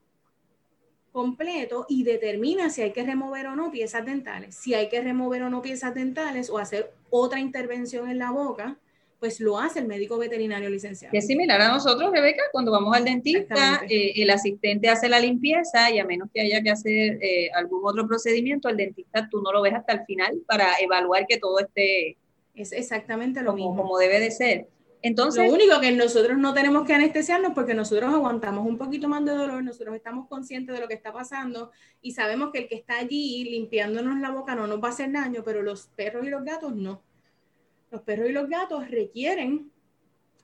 completo 1.13 1.85
y 1.87 2.03
determina 2.03 2.69
si 2.69 2.81
hay 2.81 2.91
que 2.91 3.03
remover 3.03 3.47
o 3.47 3.55
no 3.55 3.71
piezas 3.71 4.05
dentales. 4.05 4.55
Si 4.55 4.73
hay 4.73 4.89
que 4.89 4.99
remover 4.99 5.43
o 5.43 5.49
no 5.49 5.61
piezas 5.61 5.93
dentales 5.93 6.49
o 6.49 6.57
hacer 6.57 6.91
otra 7.09 7.39
intervención 7.39 8.09
en 8.09 8.17
la 8.17 8.31
boca, 8.31 8.77
pues 9.19 9.39
lo 9.39 9.57
hace 9.57 9.79
el 9.79 9.87
médico 9.87 10.17
veterinario 10.17 10.69
licenciado. 10.69 11.15
Es 11.15 11.27
similar 11.27 11.61
a 11.61 11.69
nosotros, 11.69 12.11
Rebeca, 12.11 12.43
cuando 12.51 12.71
vamos 12.71 12.93
al 12.97 13.05
dentista, 13.05 13.83
eh, 13.87 14.11
el 14.15 14.29
asistente 14.31 14.89
hace 14.89 15.07
la 15.07 15.19
limpieza 15.19 15.89
y 15.91 15.99
a 15.99 16.03
menos 16.03 16.29
que 16.33 16.41
haya 16.41 16.61
que 16.61 16.71
hacer 16.71 17.19
eh, 17.21 17.49
algún 17.55 17.81
otro 17.85 18.05
procedimiento, 18.05 18.67
el 18.67 18.75
dentista 18.75 19.29
tú 19.29 19.41
no 19.41 19.53
lo 19.53 19.61
ves 19.61 19.75
hasta 19.75 19.93
el 19.93 20.05
final 20.05 20.41
para 20.47 20.73
evaluar 20.81 21.25
que 21.27 21.37
todo 21.37 21.59
esté 21.59 22.17
es 22.55 22.71
exactamente 22.71 23.41
lo 23.41 23.53
mismo. 23.53 23.75
Como 23.75 23.97
debe 23.97 24.19
de 24.19 24.31
ser. 24.31 24.67
Entonces, 25.03 25.45
lo 25.45 25.53
único 25.53 25.81
que 25.81 25.91
nosotros 25.91 26.37
no 26.37 26.53
tenemos 26.53 26.87
que 26.87 26.93
anestesiarnos 26.93 27.51
porque 27.53 27.73
nosotros 27.73 28.13
aguantamos 28.13 28.65
un 28.65 28.77
poquito 28.77 29.09
más 29.09 29.25
de 29.25 29.33
dolor, 29.33 29.61
nosotros 29.61 29.93
estamos 29.95 30.29
conscientes 30.29 30.73
de 30.73 30.79
lo 30.79 30.87
que 30.87 30.93
está 30.93 31.11
pasando 31.11 31.71
y 32.01 32.13
sabemos 32.13 32.51
que 32.53 32.59
el 32.59 32.67
que 32.69 32.75
está 32.75 32.99
allí 32.99 33.43
limpiándonos 33.43 34.17
la 34.21 34.31
boca 34.31 34.55
no 34.55 34.65
nos 34.65 34.81
va 34.81 34.87
a 34.87 34.91
hacer 34.91 35.11
daño, 35.11 35.43
pero 35.43 35.61
los 35.61 35.87
perros 35.87 36.25
y 36.25 36.29
los 36.29 36.45
gatos 36.45 36.73
no. 36.73 37.03
Los 37.91 38.01
perros 38.03 38.29
y 38.29 38.31
los 38.31 38.47
gatos 38.47 38.89
requieren 38.89 39.69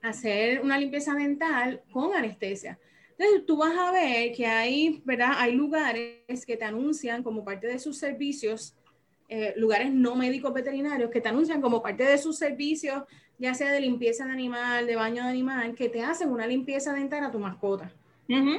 hacer 0.02 0.60
una 0.60 0.78
limpieza 0.78 1.14
dental 1.14 1.82
con 1.90 2.14
anestesia. 2.14 2.78
Entonces 3.18 3.46
tú 3.46 3.56
vas 3.56 3.78
a 3.78 3.94
ver 3.94 4.34
que 4.34 4.46
hay, 4.46 5.02
¿verdad? 5.06 5.36
Hay 5.38 5.54
lugares 5.54 6.46
que 6.46 6.58
te 6.58 6.66
anuncian 6.66 7.24
como 7.24 7.46
parte 7.46 7.68
de 7.68 7.80
sus 7.80 7.98
servicios, 7.98 8.76
eh, 9.30 9.54
lugares 9.56 9.94
no 9.94 10.18
médicos 10.18 10.54
veterinarios 10.54 11.10
que 11.12 11.22
te 11.22 11.30
anuncian 11.30 11.62
como 11.62 11.82
parte 11.82 12.04
de 12.04 12.18
sus 12.18 12.38
servicios 12.38 13.04
ya 13.40 13.54
sea 13.54 13.72
de 13.72 13.80
limpieza 13.82 14.26
de 14.26 14.32
animal, 14.32 14.86
de 14.86 14.96
baño 14.96 15.24
de 15.24 15.30
animal, 15.30 15.74
que 15.74 15.90
te 15.90 16.04
hacen 16.04 16.30
una 16.30 16.46
limpieza 16.46 16.94
dental 16.94 17.24
a 17.24 17.32
tu 17.32 17.40
mascota. 17.40 17.92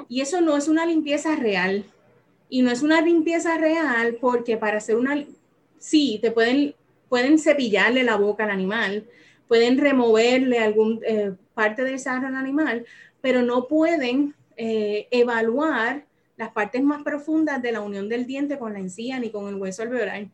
Y 0.09 0.21
eso 0.21 0.41
no 0.41 0.57
es 0.57 0.67
una 0.67 0.85
limpieza 0.85 1.37
real. 1.37 1.85
Y 2.49 2.63
no 2.63 2.73
es 2.73 2.83
una 2.83 3.01
limpieza 3.01 3.57
real 3.57 4.17
porque 4.21 4.57
para 4.57 4.79
hacer 4.79 4.97
una, 4.97 5.25
sí, 5.79 6.19
te 6.21 6.33
pueden, 6.33 6.75
pueden 7.09 7.39
cepillarle 7.39 8.03
la 8.03 8.17
boca 8.17 8.45
al 8.45 8.51
animal, 8.51 9.05
pueden 9.47 9.79
removerle 9.79 10.59
algún 10.59 11.01
eh, 11.07 11.33
parte 11.55 11.85
del 11.85 12.01
sarro 12.01 12.27
al 12.27 12.35
animal, 12.35 12.85
pero 13.21 13.43
no 13.43 13.69
pueden 13.69 14.35
eh, 14.57 15.07
evaluar 15.11 16.05
las 16.37 16.51
partes 16.51 16.83
más 16.83 17.03
profundas 17.03 17.63
de 17.63 17.71
la 17.71 17.81
unión 17.81 18.09
del 18.09 18.27
diente 18.27 18.59
con 18.59 18.73
la 18.73 18.81
encía 18.81 19.21
ni 19.21 19.31
con 19.31 19.47
el 19.49 19.55
hueso 19.57 19.83
alveolar. 19.83 20.27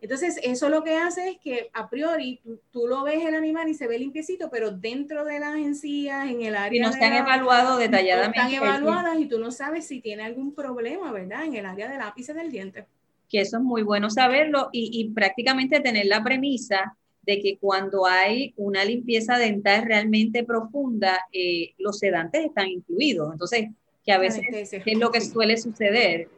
Entonces, 0.00 0.38
eso 0.42 0.68
lo 0.68 0.82
que 0.82 0.96
hace 0.96 1.28
es 1.30 1.38
que 1.38 1.70
a 1.72 1.90
priori 1.90 2.40
tú, 2.70 2.86
lo 2.86 3.04
ves 3.04 3.24
el 3.24 3.34
animal 3.34 3.68
y 3.68 3.74
se 3.74 3.86
ve 3.86 3.98
limpiecito, 3.98 4.50
pero 4.50 4.70
dentro 4.70 5.24
de 5.24 5.40
las 5.40 5.56
encías, 5.56 6.30
en 6.30 6.42
el 6.42 6.56
área. 6.56 6.78
Y 6.78 6.80
no 6.80 6.92
se 6.92 7.04
han 7.04 7.14
evaluado 7.14 7.76
detalladamente. 7.76 8.38
están 8.38 8.52
evaluadas 8.54 9.18
y 9.18 9.26
tú 9.26 9.38
no 9.38 9.50
sabes 9.50 9.86
si 9.86 10.00
tiene 10.00 10.22
algún 10.22 10.54
problema, 10.54 11.12
¿verdad? 11.12 11.44
En 11.44 11.54
el 11.54 11.66
área 11.66 11.88
del 11.90 12.00
ápice 12.00 12.32
del 12.32 12.50
diente. 12.50 12.86
Que 13.28 13.40
eso 13.42 13.58
es 13.58 13.62
muy 13.62 13.82
bueno 13.82 14.10
saberlo 14.10 14.70
y, 14.72 14.90
y 14.92 15.10
prácticamente 15.10 15.80
tener 15.80 16.06
la 16.06 16.24
premisa 16.24 16.96
de 17.22 17.40
que 17.40 17.58
cuando 17.58 18.06
hay 18.06 18.54
una 18.56 18.84
limpieza 18.84 19.36
dental 19.36 19.84
realmente 19.84 20.44
profunda, 20.44 21.20
eh, 21.32 21.74
los 21.78 21.98
sedantes 21.98 22.44
están 22.44 22.68
incluidos. 22.68 23.32
Entonces, 23.32 23.68
que 24.04 24.12
a 24.12 24.18
veces 24.18 24.44
es 24.52 24.98
lo 24.98 25.10
que 25.10 25.20
suele 25.20 25.56
suceder. 25.56 26.28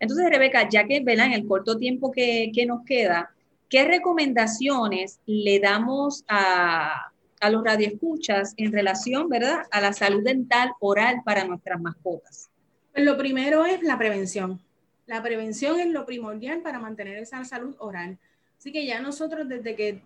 Entonces, 0.00 0.28
Rebeca, 0.30 0.68
ya 0.68 0.84
que 0.86 0.96
en 0.96 1.20
el 1.32 1.46
corto 1.46 1.76
tiempo 1.76 2.12
que, 2.12 2.52
nos 2.66 2.84
queda, 2.84 3.30
¿qué 3.68 3.84
recomendaciones 3.84 5.20
le 5.26 5.58
damos 5.58 6.24
a, 6.28 7.12
a 7.40 7.50
los 7.50 7.64
radioescuchas 7.64 8.54
en 8.56 8.72
relación, 8.72 9.28
¿verdad?, 9.28 9.62
a 9.70 9.80
la 9.80 9.92
salud 9.92 10.22
dental 10.22 10.72
oral 10.80 11.22
para 11.24 11.44
nuestras 11.44 11.80
mascotas. 11.80 12.50
Pues 12.92 13.04
lo 13.04 13.16
primero 13.16 13.64
es 13.64 13.82
la 13.82 13.98
prevención. 13.98 14.60
La 15.06 15.22
prevención 15.22 15.80
es 15.80 15.88
lo 15.88 16.04
primordial 16.04 16.60
para 16.60 16.78
mantener 16.78 17.16
esa 17.16 17.44
salud 17.44 17.74
oral. 17.78 18.18
Así 18.58 18.72
que 18.72 18.84
ya 18.84 19.00
nosotros 19.00 19.48
desde 19.48 19.74
que, 19.74 20.02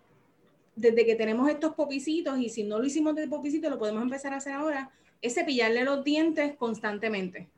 desde 0.76 1.06
que 1.06 1.14
tenemos 1.14 1.48
estos 1.48 1.74
popicitos 1.74 2.38
y 2.38 2.48
si 2.48 2.64
no 2.64 2.78
lo 2.78 2.84
hicimos 2.84 3.14
de 3.14 3.26
popicito, 3.26 3.70
lo 3.70 3.78
podemos 3.78 4.02
empezar 4.02 4.32
a 4.32 4.36
hacer 4.36 4.52
ahora, 4.52 4.90
es 5.22 5.34
cepillarle 5.34 5.84
los 5.84 6.04
dientes 6.04 6.54
constantemente, 6.56 7.48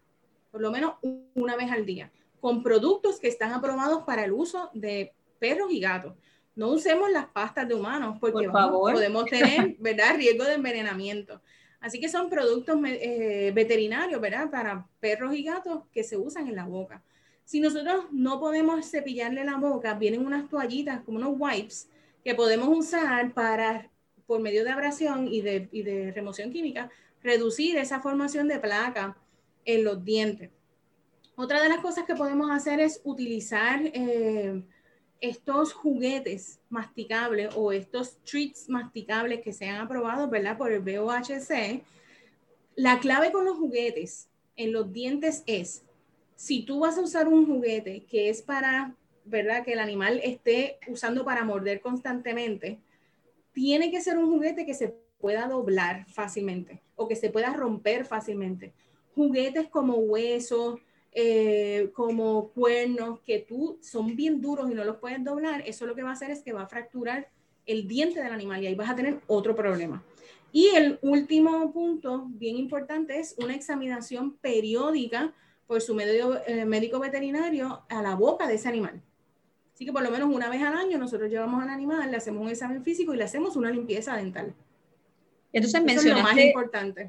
por 0.53 0.61
lo 0.61 0.71
menos 0.71 0.95
una 1.35 1.57
vez 1.57 1.71
al 1.71 1.85
día, 1.85 2.11
con 2.45 2.63
productos 2.63 3.19
que 3.19 3.29
están 3.29 3.53
aprobados 3.53 4.03
para 4.03 4.23
el 4.23 4.33
uso 4.33 4.69
de 4.75 5.15
perros 5.39 5.69
y 5.71 5.81
gatos. 5.81 6.13
No 6.55 6.69
usemos 6.73 7.11
las 7.11 7.25
pastas 7.25 7.67
de 7.67 7.75
humanos 7.75 8.19
porque 8.21 8.51
podemos 8.51 9.25
tener, 9.25 9.77
¿verdad?, 9.81 10.17
riesgo 10.17 10.45
de 10.45 10.53
envenenamiento. 10.53 11.41
Así 11.81 11.99
que 11.99 12.11
son 12.11 12.29
productos 12.29 12.79
eh, 12.85 13.51
veterinarios, 13.55 14.21
¿verdad?, 14.21 14.51
para 14.51 14.87
perros 15.01 15.35
y 15.35 15.43
gatos 15.43 15.85
que 15.91 16.05
se 16.05 16.19
usan 16.19 16.47
en 16.47 16.57
la 16.57 16.67
boca. 16.67 17.03
Si 17.47 17.61
nosotros 17.61 18.09
no 18.13 18.39
podemos 18.39 18.91
cepillarle 18.91 19.43
la 19.43 19.57
boca, 19.57 19.95
vienen 19.95 20.27
unas 20.27 20.47
toallitas 20.51 21.01
como 21.01 21.17
unos 21.17 21.37
wipes 21.39 21.89
que 22.23 22.35
podemos 22.35 22.69
usar 22.69 23.33
para, 23.33 23.89
por 24.27 24.43
medio 24.43 24.65
de 24.65 24.71
abrasión 24.71 25.29
y 25.29 25.41
de, 25.41 25.71
y 25.73 25.83
de 25.83 26.13
remoción 26.13 26.53
química, 26.53 26.91
reducir 27.23 27.79
esa 27.79 28.03
formación 28.03 28.49
de 28.49 28.59
placa 28.59 29.17
en 29.65 29.83
los 29.83 30.05
dientes. 30.05 30.51
Otra 31.37 31.63
de 31.63 31.69
las 31.69 31.79
cosas 31.79 32.05
que 32.05 32.15
podemos 32.15 32.51
hacer 32.51 32.81
es 32.81 33.01
utilizar 33.05 33.81
eh, 33.83 34.63
estos 35.21 35.73
juguetes 35.73 36.61
masticables 36.69 37.55
o 37.57 37.73
estos 37.73 38.19
treats 38.25 38.69
masticables 38.69 39.43
que 39.43 39.53
sean 39.53 39.81
aprobados, 39.81 40.31
¿verdad? 40.31 40.57
Por 40.57 40.71
el 40.71 40.81
BOHC. 40.81 41.83
La 42.77 43.01
clave 43.01 43.33
con 43.33 43.45
los 43.45 43.57
juguetes 43.57 44.29
en 44.57 44.73
los 44.73 44.93
dientes 44.93 45.43
es 45.47 45.83
si 46.37 46.63
tú 46.65 46.81
vas 46.81 46.99
a 46.99 47.03
usar 47.03 47.29
un 47.29 47.47
juguete 47.47 48.05
que 48.05 48.29
es 48.29 48.43
para, 48.43 48.95
¿verdad? 49.25 49.65
Que 49.65 49.73
el 49.73 49.79
animal 49.79 50.21
esté 50.23 50.79
usando 50.89 51.25
para 51.25 51.45
morder 51.45 51.81
constantemente, 51.81 52.79
tiene 53.53 53.91
que 53.91 54.01
ser 54.01 54.19
un 54.19 54.31
juguete 54.31 54.67
que 54.67 54.75
se 54.75 54.95
pueda 55.19 55.49
doblar 55.49 56.07
fácilmente 56.07 56.83
o 56.97 57.09
que 57.09 57.17
se 57.17 57.31
pueda 57.31 57.53
romper 57.53 58.05
fácilmente. 58.05 58.73
Juguetes 59.15 59.69
como 59.69 59.95
huesos, 59.95 60.81
eh, 61.15 61.91
como 61.95 62.49
cuernos, 62.49 63.21
que 63.21 63.39
tú 63.39 63.79
son 63.81 64.17
bien 64.17 64.41
duros 64.41 64.71
y 64.71 64.75
no 64.75 64.85
los 64.85 64.97
puedes 64.97 65.23
doblar, 65.23 65.63
eso 65.65 65.87
lo 65.87 65.95
que 65.95 66.03
va 66.03 66.11
a 66.11 66.15
hacer 66.15 66.31
es 66.31 66.43
que 66.43 66.53
va 66.53 66.63
a 66.63 66.69
fracturar 66.69 67.29
el 67.67 67.87
diente 67.87 68.21
del 68.21 68.33
animal 68.33 68.63
y 68.63 68.67
ahí 68.67 68.75
vas 68.75 68.91
a 68.91 68.97
tener 68.97 69.21
otro 69.29 69.55
problema. 69.55 70.03
Y 70.53 70.69
el 70.69 70.99
último 71.03 71.73
punto, 71.73 72.27
bien 72.29 72.57
importante, 72.57 73.19
es 73.19 73.35
una 73.39 73.55
examinación 73.55 74.37
periódica 74.37 75.33
por 75.67 75.81
su 75.81 75.95
medio, 75.95 76.41
eh, 76.47 76.65
médico 76.65 76.99
veterinario 77.01 77.83
a 77.89 78.03
la 78.03 78.15
boca 78.15 78.47
de 78.47 78.55
ese 78.55 78.69
animal. 78.69 79.01
Así 79.73 79.85
que 79.85 79.93
por 79.93 80.03
lo 80.03 80.11
menos 80.11 80.33
una 80.33 80.49
vez 80.49 80.63
al 80.63 80.75
año 80.75 80.99
nosotros 80.99 81.31
llevamos 81.31 81.63
al 81.63 81.71
animal, 81.71 82.11
le 82.11 82.17
hacemos 82.17 82.43
un 82.43 82.51
examen 82.51 82.85
físico 82.85 83.13
y 83.15 83.17
le 83.17 83.25
hacemos 83.25 83.57
una 83.57 83.71
limpieza 83.71 84.17
dental. 84.17 84.55
Entonces 85.55 85.83
mencionaste 85.83 86.53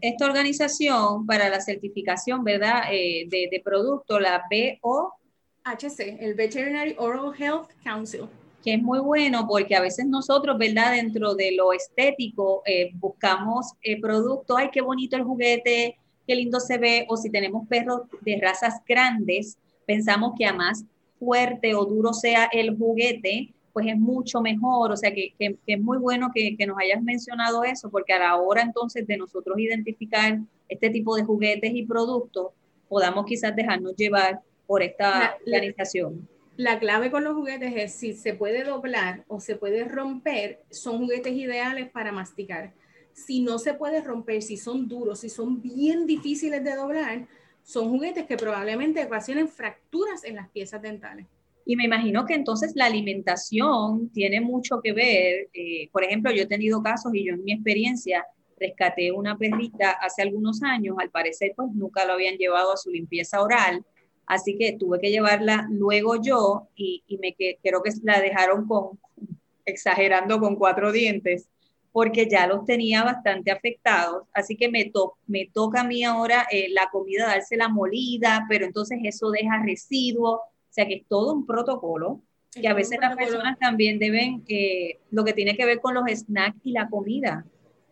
esta 0.01 0.25
organización 0.25 1.25
para 1.25 1.49
la 1.49 1.59
certificación, 1.59 2.43
¿verdad? 2.43 2.83
Eh, 2.91 3.25
de, 3.27 3.49
de 3.51 3.59
producto, 3.59 4.19
la 4.19 4.43
BOHC, 4.49 5.99
el 6.19 6.35
Veterinary 6.35 6.95
Oral 6.97 7.33
Health 7.37 7.71
Council 7.83 8.29
que 8.63 8.73
es 8.73 8.81
muy 8.81 8.97
bueno 8.97 9.45
porque 9.47 9.75
a 9.75 9.81
veces 9.81 10.07
nosotros, 10.07 10.57
¿verdad? 10.57 10.93
Dentro 10.93 11.35
de 11.35 11.51
lo 11.51 11.71
estético, 11.71 12.63
eh, 12.65 12.89
buscamos 12.95 13.73
eh, 13.83 14.01
productos, 14.01 14.57
ay, 14.57 14.69
qué 14.73 14.81
bonito 14.81 15.15
el 15.15 15.23
juguete, 15.23 15.99
qué 16.25 16.35
lindo 16.35 16.59
se 16.59 16.79
ve, 16.79 17.05
o 17.07 17.15
si 17.15 17.29
tenemos 17.29 17.67
perros 17.67 18.01
de 18.21 18.39
razas 18.41 18.81
grandes, 18.87 19.59
pensamos 19.85 20.33
que 20.35 20.47
a 20.47 20.53
más 20.53 20.83
fuerte 21.19 21.75
o 21.75 21.85
duro 21.85 22.11
sea 22.11 22.49
el 22.51 22.75
juguete, 22.75 23.53
pues 23.75 23.87
es 23.87 23.97
mucho 23.97 24.39
mejor. 24.39 24.93
O 24.93 24.95
sea, 24.95 25.13
que, 25.13 25.33
que, 25.37 25.57
es 25.67 25.81
muy 25.81 25.97
bueno 25.97 26.31
que, 26.33 26.55
que, 26.55 26.65
nos 26.65 26.77
hayas 26.77 27.03
mencionado 27.03 27.65
eso, 27.65 27.91
porque 27.91 28.13
a 28.13 28.19
la 28.19 28.37
hora 28.37 28.61
entonces 28.61 29.05
de 29.05 29.17
nosotros 29.17 29.59
identificar 29.59 30.39
este 30.69 30.89
tipo 30.89 31.13
de 31.17 31.25
juguetes 31.25 31.71
y 31.75 31.85
productos, 31.85 32.53
podamos 32.87 33.25
quizás 33.25 33.53
dejarnos 33.53 33.93
llevar 33.97 34.39
por 34.65 34.81
esta 34.81 35.35
organización. 35.45 36.25
La, 36.55 36.75
la 36.75 36.79
clave 36.79 37.11
con 37.11 37.25
los 37.25 37.33
juguetes 37.33 37.73
es 37.75 37.93
si 37.93 38.13
se 38.13 38.33
puede 38.33 38.63
doblar 38.63 39.25
o 39.27 39.41
se 39.41 39.57
puede 39.57 39.83
romper, 39.83 40.61
son 40.69 40.99
juguetes 40.99 41.33
ideales 41.33 41.89
para 41.91 42.13
masticar 42.13 42.71
si 43.11 43.41
no 43.41 43.59
se 43.59 43.73
puede 43.73 44.01
romper, 44.01 44.41
si 44.41 44.57
son 44.57 44.89
duros, 44.89 45.19
si 45.19 45.29
son 45.29 45.61
bien 45.61 46.05
difíciles 46.05 46.63
de 46.63 46.75
doblar, 46.75 47.27
son 47.63 47.89
juguetes 47.89 48.25
que 48.25 48.35
probablemente 48.35 49.03
ocasionen 49.05 49.47
fracturas 49.47 50.25
en 50.25 50.35
las 50.35 50.49
piezas 50.49 50.81
dentales. 50.81 51.25
Y 51.65 51.75
me 51.75 51.85
imagino 51.85 52.25
que 52.25 52.35
entonces 52.35 52.73
la 52.75 52.85
alimentación 52.85 54.09
tiene 54.11 54.39
mucho 54.39 54.81
que 54.81 54.93
ver. 54.93 55.49
Eh, 55.53 55.89
por 55.91 56.03
ejemplo, 56.03 56.31
yo 56.31 56.43
he 56.43 56.47
tenido 56.47 56.81
casos 56.83 57.13
y 57.13 57.25
yo 57.25 57.33
en 57.33 57.43
mi 57.43 57.53
experiencia 57.53 58.25
rescaté 58.59 59.11
una 59.11 59.37
perrita 59.37 59.91
hace 59.91 60.21
algunos 60.21 60.63
años, 60.63 60.95
al 60.99 61.09
parecer 61.09 61.53
pues 61.55 61.69
nunca 61.73 62.05
lo 62.05 62.13
habían 62.13 62.37
llevado 62.37 62.71
a 62.71 62.77
su 62.77 62.89
limpieza 62.89 63.41
oral, 63.41 63.83
así 64.25 64.57
que 64.57 64.77
tuve 64.79 65.01
que 65.01 65.11
llevarla 65.11 65.67
luego 65.69 66.21
yo 66.21 66.69
y, 66.73 67.03
y 67.07 67.17
me 67.17 67.35
creo 67.35 67.83
que 67.83 67.91
la 68.03 68.21
dejaron 68.21 68.65
con, 68.65 68.99
exagerando 69.65 70.39
con 70.39 70.55
cuatro 70.55 70.91
dientes 70.91 71.49
porque 71.95 72.27
ya 72.29 72.45
los 72.45 72.65
tenía 72.65 73.05
bastante 73.05 73.51
afectados. 73.51 74.27
Así 74.33 74.57
que 74.57 74.67
me, 74.67 74.91
me 75.27 75.49
toca 75.53 75.79
a 75.79 75.83
mí 75.85 76.03
ahora 76.03 76.45
eh, 76.51 76.67
la 76.71 76.89
comida 76.91 77.27
dársela 77.27 77.69
molida, 77.69 78.45
pero 78.49 78.65
entonces 78.65 78.99
eso 79.01 79.31
deja 79.31 79.63
residuos. 79.63 80.41
O 80.75 80.81
sea 80.81 80.87
que 80.87 80.95
es 80.95 81.07
todo 81.07 81.31
un 81.31 81.45
protocolo 81.45 82.19
que 82.51 82.67
a 82.67 82.73
veces 82.73 82.99
las 82.99 83.15
personas 83.15 83.57
también 83.57 83.97
deben, 83.97 84.43
eh, 84.49 84.99
lo 85.09 85.23
que 85.23 85.31
tiene 85.31 85.55
que 85.55 85.65
ver 85.65 85.79
con 85.79 85.93
los 85.93 86.03
snacks 86.09 86.59
y 86.65 86.73
la 86.73 86.89
comida. 86.89 87.45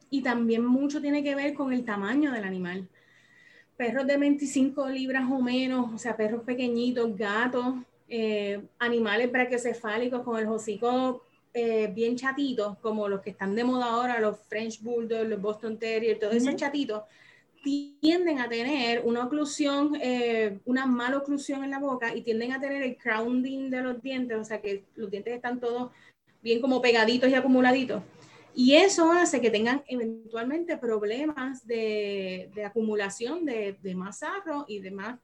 Y 0.09 0.21
también 0.21 0.65
mucho 0.65 0.99
tiene 0.99 1.23
que 1.23 1.33
ver 1.33 1.53
con 1.53 1.71
el 1.71 1.85
tamaño 1.85 2.33
del 2.33 2.43
animal. 2.43 2.89
Perros 3.77 4.05
de 4.05 4.17
25 4.17 4.89
libras 4.89 5.23
o 5.31 5.39
menos, 5.41 5.93
o 5.93 5.97
sea, 5.97 6.17
perros 6.17 6.43
pequeñitos, 6.43 7.15
gatos, 7.15 7.75
eh, 8.09 8.61
animales 8.79 9.31
brachiocefálicos 9.31 10.21
con 10.21 10.37
el 10.37 10.47
hocico 10.47 11.23
eh, 11.53 11.89
bien 11.95 12.17
chatitos, 12.17 12.77
como 12.79 13.07
los 13.07 13.21
que 13.21 13.29
están 13.29 13.55
de 13.55 13.63
moda 13.63 13.85
ahora, 13.85 14.19
los 14.19 14.39
French 14.49 14.81
Bulldogs, 14.81 15.29
los 15.29 15.41
Boston 15.41 15.79
Terrier, 15.79 16.19
todos 16.19 16.35
esos 16.35 16.57
chatitos, 16.57 17.03
tienden 17.63 18.39
a 18.39 18.49
tener 18.49 19.01
una 19.05 19.25
oclusión, 19.25 19.97
eh, 20.01 20.59
una 20.65 20.85
mala 20.85 21.17
oclusión 21.17 21.63
en 21.63 21.71
la 21.71 21.79
boca 21.79 22.13
y 22.13 22.21
tienden 22.21 22.51
a 22.51 22.59
tener 22.59 22.83
el 22.83 22.97
crowning 22.97 23.69
de 23.69 23.81
los 23.81 24.01
dientes, 24.01 24.37
o 24.37 24.43
sea 24.43 24.61
que 24.61 24.83
los 24.95 25.09
dientes 25.09 25.33
están 25.33 25.59
todos 25.59 25.91
bien 26.41 26.59
como 26.61 26.81
pegaditos 26.81 27.29
y 27.29 27.35
acumuladitos. 27.35 28.03
Y 28.53 28.75
eso 28.75 29.11
hace 29.11 29.41
que 29.41 29.49
tengan 29.49 29.81
eventualmente 29.87 30.77
problemas 30.77 31.65
de, 31.65 32.51
de 32.53 32.65
acumulación 32.65 33.45
de, 33.45 33.77
de 33.81 33.95
más 33.95 34.19
sarro 34.19 34.65
y 34.67 34.79
de 34.79 34.91
más 34.91 35.19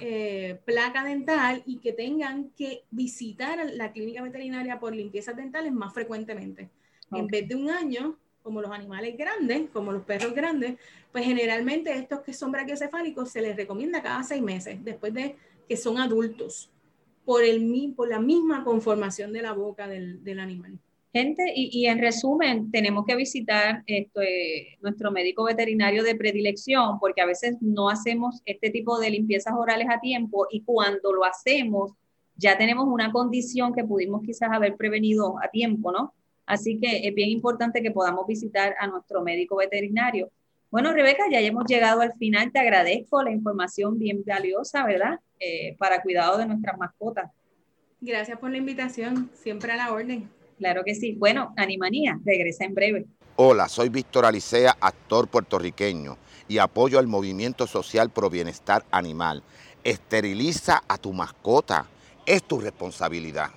eh, 0.00 0.60
placa 0.64 1.04
dental 1.04 1.62
y 1.64 1.78
que 1.78 1.92
tengan 1.92 2.50
que 2.50 2.82
visitar 2.90 3.64
la 3.74 3.92
clínica 3.92 4.22
veterinaria 4.22 4.80
por 4.80 4.92
limpiezas 4.92 5.36
dentales 5.36 5.72
más 5.72 5.94
frecuentemente. 5.94 6.68
En 7.12 7.28
vez 7.28 7.46
de 7.46 7.54
un 7.54 7.70
año, 7.70 8.18
como 8.44 8.60
los 8.60 8.70
animales 8.70 9.16
grandes, 9.16 9.70
como 9.72 9.90
los 9.90 10.04
perros 10.04 10.34
grandes, 10.34 10.76
pues 11.10 11.24
generalmente 11.24 11.92
estos 11.94 12.20
que 12.20 12.34
son 12.34 12.52
brachiocefálicos 12.52 13.30
se 13.30 13.40
les 13.40 13.56
recomienda 13.56 14.02
cada 14.02 14.22
seis 14.22 14.42
meses, 14.42 14.84
después 14.84 15.14
de 15.14 15.34
que 15.66 15.76
son 15.78 15.98
adultos, 15.98 16.70
por, 17.24 17.42
el, 17.42 17.94
por 17.96 18.08
la 18.10 18.20
misma 18.20 18.62
conformación 18.62 19.32
de 19.32 19.40
la 19.40 19.52
boca 19.52 19.88
del, 19.88 20.22
del 20.22 20.40
animal. 20.40 20.78
Gente, 21.10 21.44
y, 21.54 21.86
en 21.86 22.00
resumen, 22.00 22.70
tenemos 22.70 23.06
que 23.06 23.16
visitar 23.16 23.82
esto, 23.86 24.20
eh, 24.20 24.76
nuestro 24.82 25.10
médico 25.10 25.44
veterinario 25.44 26.02
de 26.02 26.16
predilección, 26.16 26.98
porque 26.98 27.22
a 27.22 27.26
veces 27.26 27.56
no 27.60 27.88
hacemos 27.88 28.42
este 28.44 28.68
tipo 28.68 28.98
de 28.98 29.10
limpiezas 29.10 29.54
orales 29.56 29.86
a 29.88 30.00
tiempo 30.00 30.48
y 30.50 30.62
cuando 30.62 31.12
lo 31.12 31.24
hacemos, 31.24 31.92
ya 32.36 32.58
tenemos 32.58 32.86
una 32.88 33.10
condición 33.12 33.72
que 33.72 33.84
pudimos 33.84 34.22
quizás 34.22 34.50
haber 34.52 34.76
prevenido 34.76 35.36
a 35.40 35.48
tiempo, 35.48 35.92
¿no? 35.92 36.12
Así 36.46 36.78
que 36.78 37.08
es 37.08 37.14
bien 37.14 37.30
importante 37.30 37.82
que 37.82 37.90
podamos 37.90 38.26
visitar 38.26 38.74
a 38.78 38.86
nuestro 38.86 39.22
médico 39.22 39.56
veterinario. 39.56 40.30
Bueno, 40.70 40.92
Rebeca, 40.92 41.24
ya 41.30 41.40
hemos 41.40 41.66
llegado 41.66 42.00
al 42.00 42.14
final. 42.14 42.50
Te 42.52 42.58
agradezco 42.58 43.22
la 43.22 43.30
información 43.30 43.98
bien 43.98 44.22
valiosa, 44.26 44.84
¿verdad? 44.84 45.20
Eh, 45.38 45.76
para 45.78 46.02
cuidado 46.02 46.36
de 46.38 46.46
nuestras 46.46 46.76
mascotas. 46.78 47.30
Gracias 48.00 48.38
por 48.38 48.50
la 48.50 48.58
invitación, 48.58 49.30
siempre 49.34 49.72
a 49.72 49.76
la 49.76 49.92
orden. 49.92 50.28
Claro 50.58 50.82
que 50.84 50.94
sí. 50.94 51.12
Bueno, 51.12 51.54
Animanía, 51.56 52.20
regresa 52.24 52.64
en 52.64 52.74
breve. 52.74 53.06
Hola, 53.36 53.68
soy 53.68 53.88
Víctor 53.88 54.26
Alicea, 54.26 54.76
actor 54.80 55.26
puertorriqueño, 55.28 56.16
y 56.46 56.58
apoyo 56.58 56.98
al 56.98 57.06
movimiento 57.06 57.66
social 57.66 58.10
pro 58.10 58.30
bienestar 58.30 58.84
animal. 58.90 59.42
Esteriliza 59.82 60.82
a 60.86 60.98
tu 60.98 61.12
mascota, 61.12 61.86
es 62.26 62.42
tu 62.42 62.60
responsabilidad. 62.60 63.50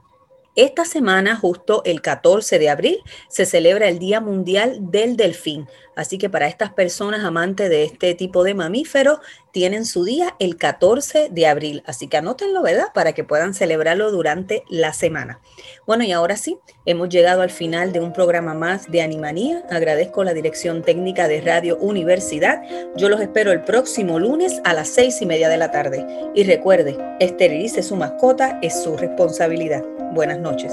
Esta 0.54 0.84
semana, 0.84 1.34
justo 1.34 1.80
el 1.86 2.02
14 2.02 2.58
de 2.58 2.68
abril, 2.68 2.98
se 3.30 3.46
celebra 3.46 3.88
el 3.88 3.98
Día 3.98 4.20
Mundial 4.20 4.90
del 4.90 5.16
Delfín. 5.16 5.66
Así 5.96 6.18
que 6.18 6.30
para 6.30 6.48
estas 6.48 6.72
personas 6.72 7.24
amantes 7.24 7.68
de 7.68 7.84
este 7.84 8.14
tipo 8.14 8.44
de 8.44 8.54
mamíferos, 8.54 9.18
tienen 9.52 9.84
su 9.84 10.04
día 10.04 10.34
el 10.38 10.56
14 10.56 11.28
de 11.30 11.46
abril. 11.46 11.82
Así 11.86 12.08
que 12.08 12.16
anótenlo, 12.16 12.62
¿verdad? 12.62 12.86
Para 12.94 13.12
que 13.12 13.24
puedan 13.24 13.54
celebrarlo 13.54 14.10
durante 14.10 14.64
la 14.68 14.92
semana. 14.92 15.40
Bueno, 15.86 16.04
y 16.04 16.12
ahora 16.12 16.36
sí, 16.36 16.58
hemos 16.86 17.10
llegado 17.10 17.42
al 17.42 17.50
final 17.50 17.92
de 17.92 18.00
un 18.00 18.12
programa 18.12 18.54
más 18.54 18.90
de 18.90 19.02
Animanía. 19.02 19.64
Agradezco 19.70 20.24
la 20.24 20.34
dirección 20.34 20.82
técnica 20.82 21.28
de 21.28 21.42
Radio 21.42 21.76
Universidad. 21.76 22.62
Yo 22.96 23.08
los 23.08 23.20
espero 23.20 23.52
el 23.52 23.62
próximo 23.62 24.18
lunes 24.18 24.60
a 24.64 24.72
las 24.72 24.88
seis 24.88 25.20
y 25.20 25.26
media 25.26 25.48
de 25.48 25.58
la 25.58 25.70
tarde. 25.70 26.06
Y 26.34 26.44
recuerde, 26.44 26.96
esterilice 27.20 27.82
su 27.82 27.96
mascota, 27.96 28.58
es 28.62 28.82
su 28.82 28.96
responsabilidad. 28.96 29.84
Buenas 30.12 30.38
noches. 30.38 30.72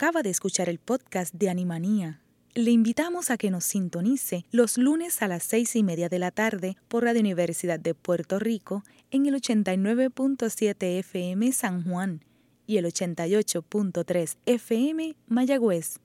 Acaba 0.00 0.22
de 0.22 0.30
escuchar 0.30 0.68
el 0.68 0.78
podcast 0.78 1.34
de 1.34 1.48
Animanía. 1.48 2.20
Le 2.54 2.70
invitamos 2.70 3.32
a 3.32 3.36
que 3.36 3.50
nos 3.50 3.64
sintonice 3.64 4.44
los 4.52 4.78
lunes 4.78 5.22
a 5.22 5.26
las 5.26 5.42
seis 5.42 5.74
y 5.74 5.82
media 5.82 6.08
de 6.08 6.20
la 6.20 6.30
tarde 6.30 6.76
por 6.86 7.02
Radio 7.02 7.18
Universidad 7.18 7.80
de 7.80 7.94
Puerto 7.94 8.38
Rico 8.38 8.84
en 9.10 9.26
el 9.26 9.34
89.7 9.34 11.00
FM 11.00 11.50
San 11.50 11.82
Juan 11.82 12.24
y 12.64 12.76
el 12.76 12.84
88.3 12.84 14.36
FM 14.46 15.16
Mayagüez. 15.26 15.98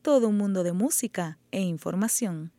Todo 0.00 0.26
un 0.28 0.38
mundo 0.38 0.62
de 0.62 0.72
música 0.72 1.36
e 1.50 1.60
información. 1.60 2.48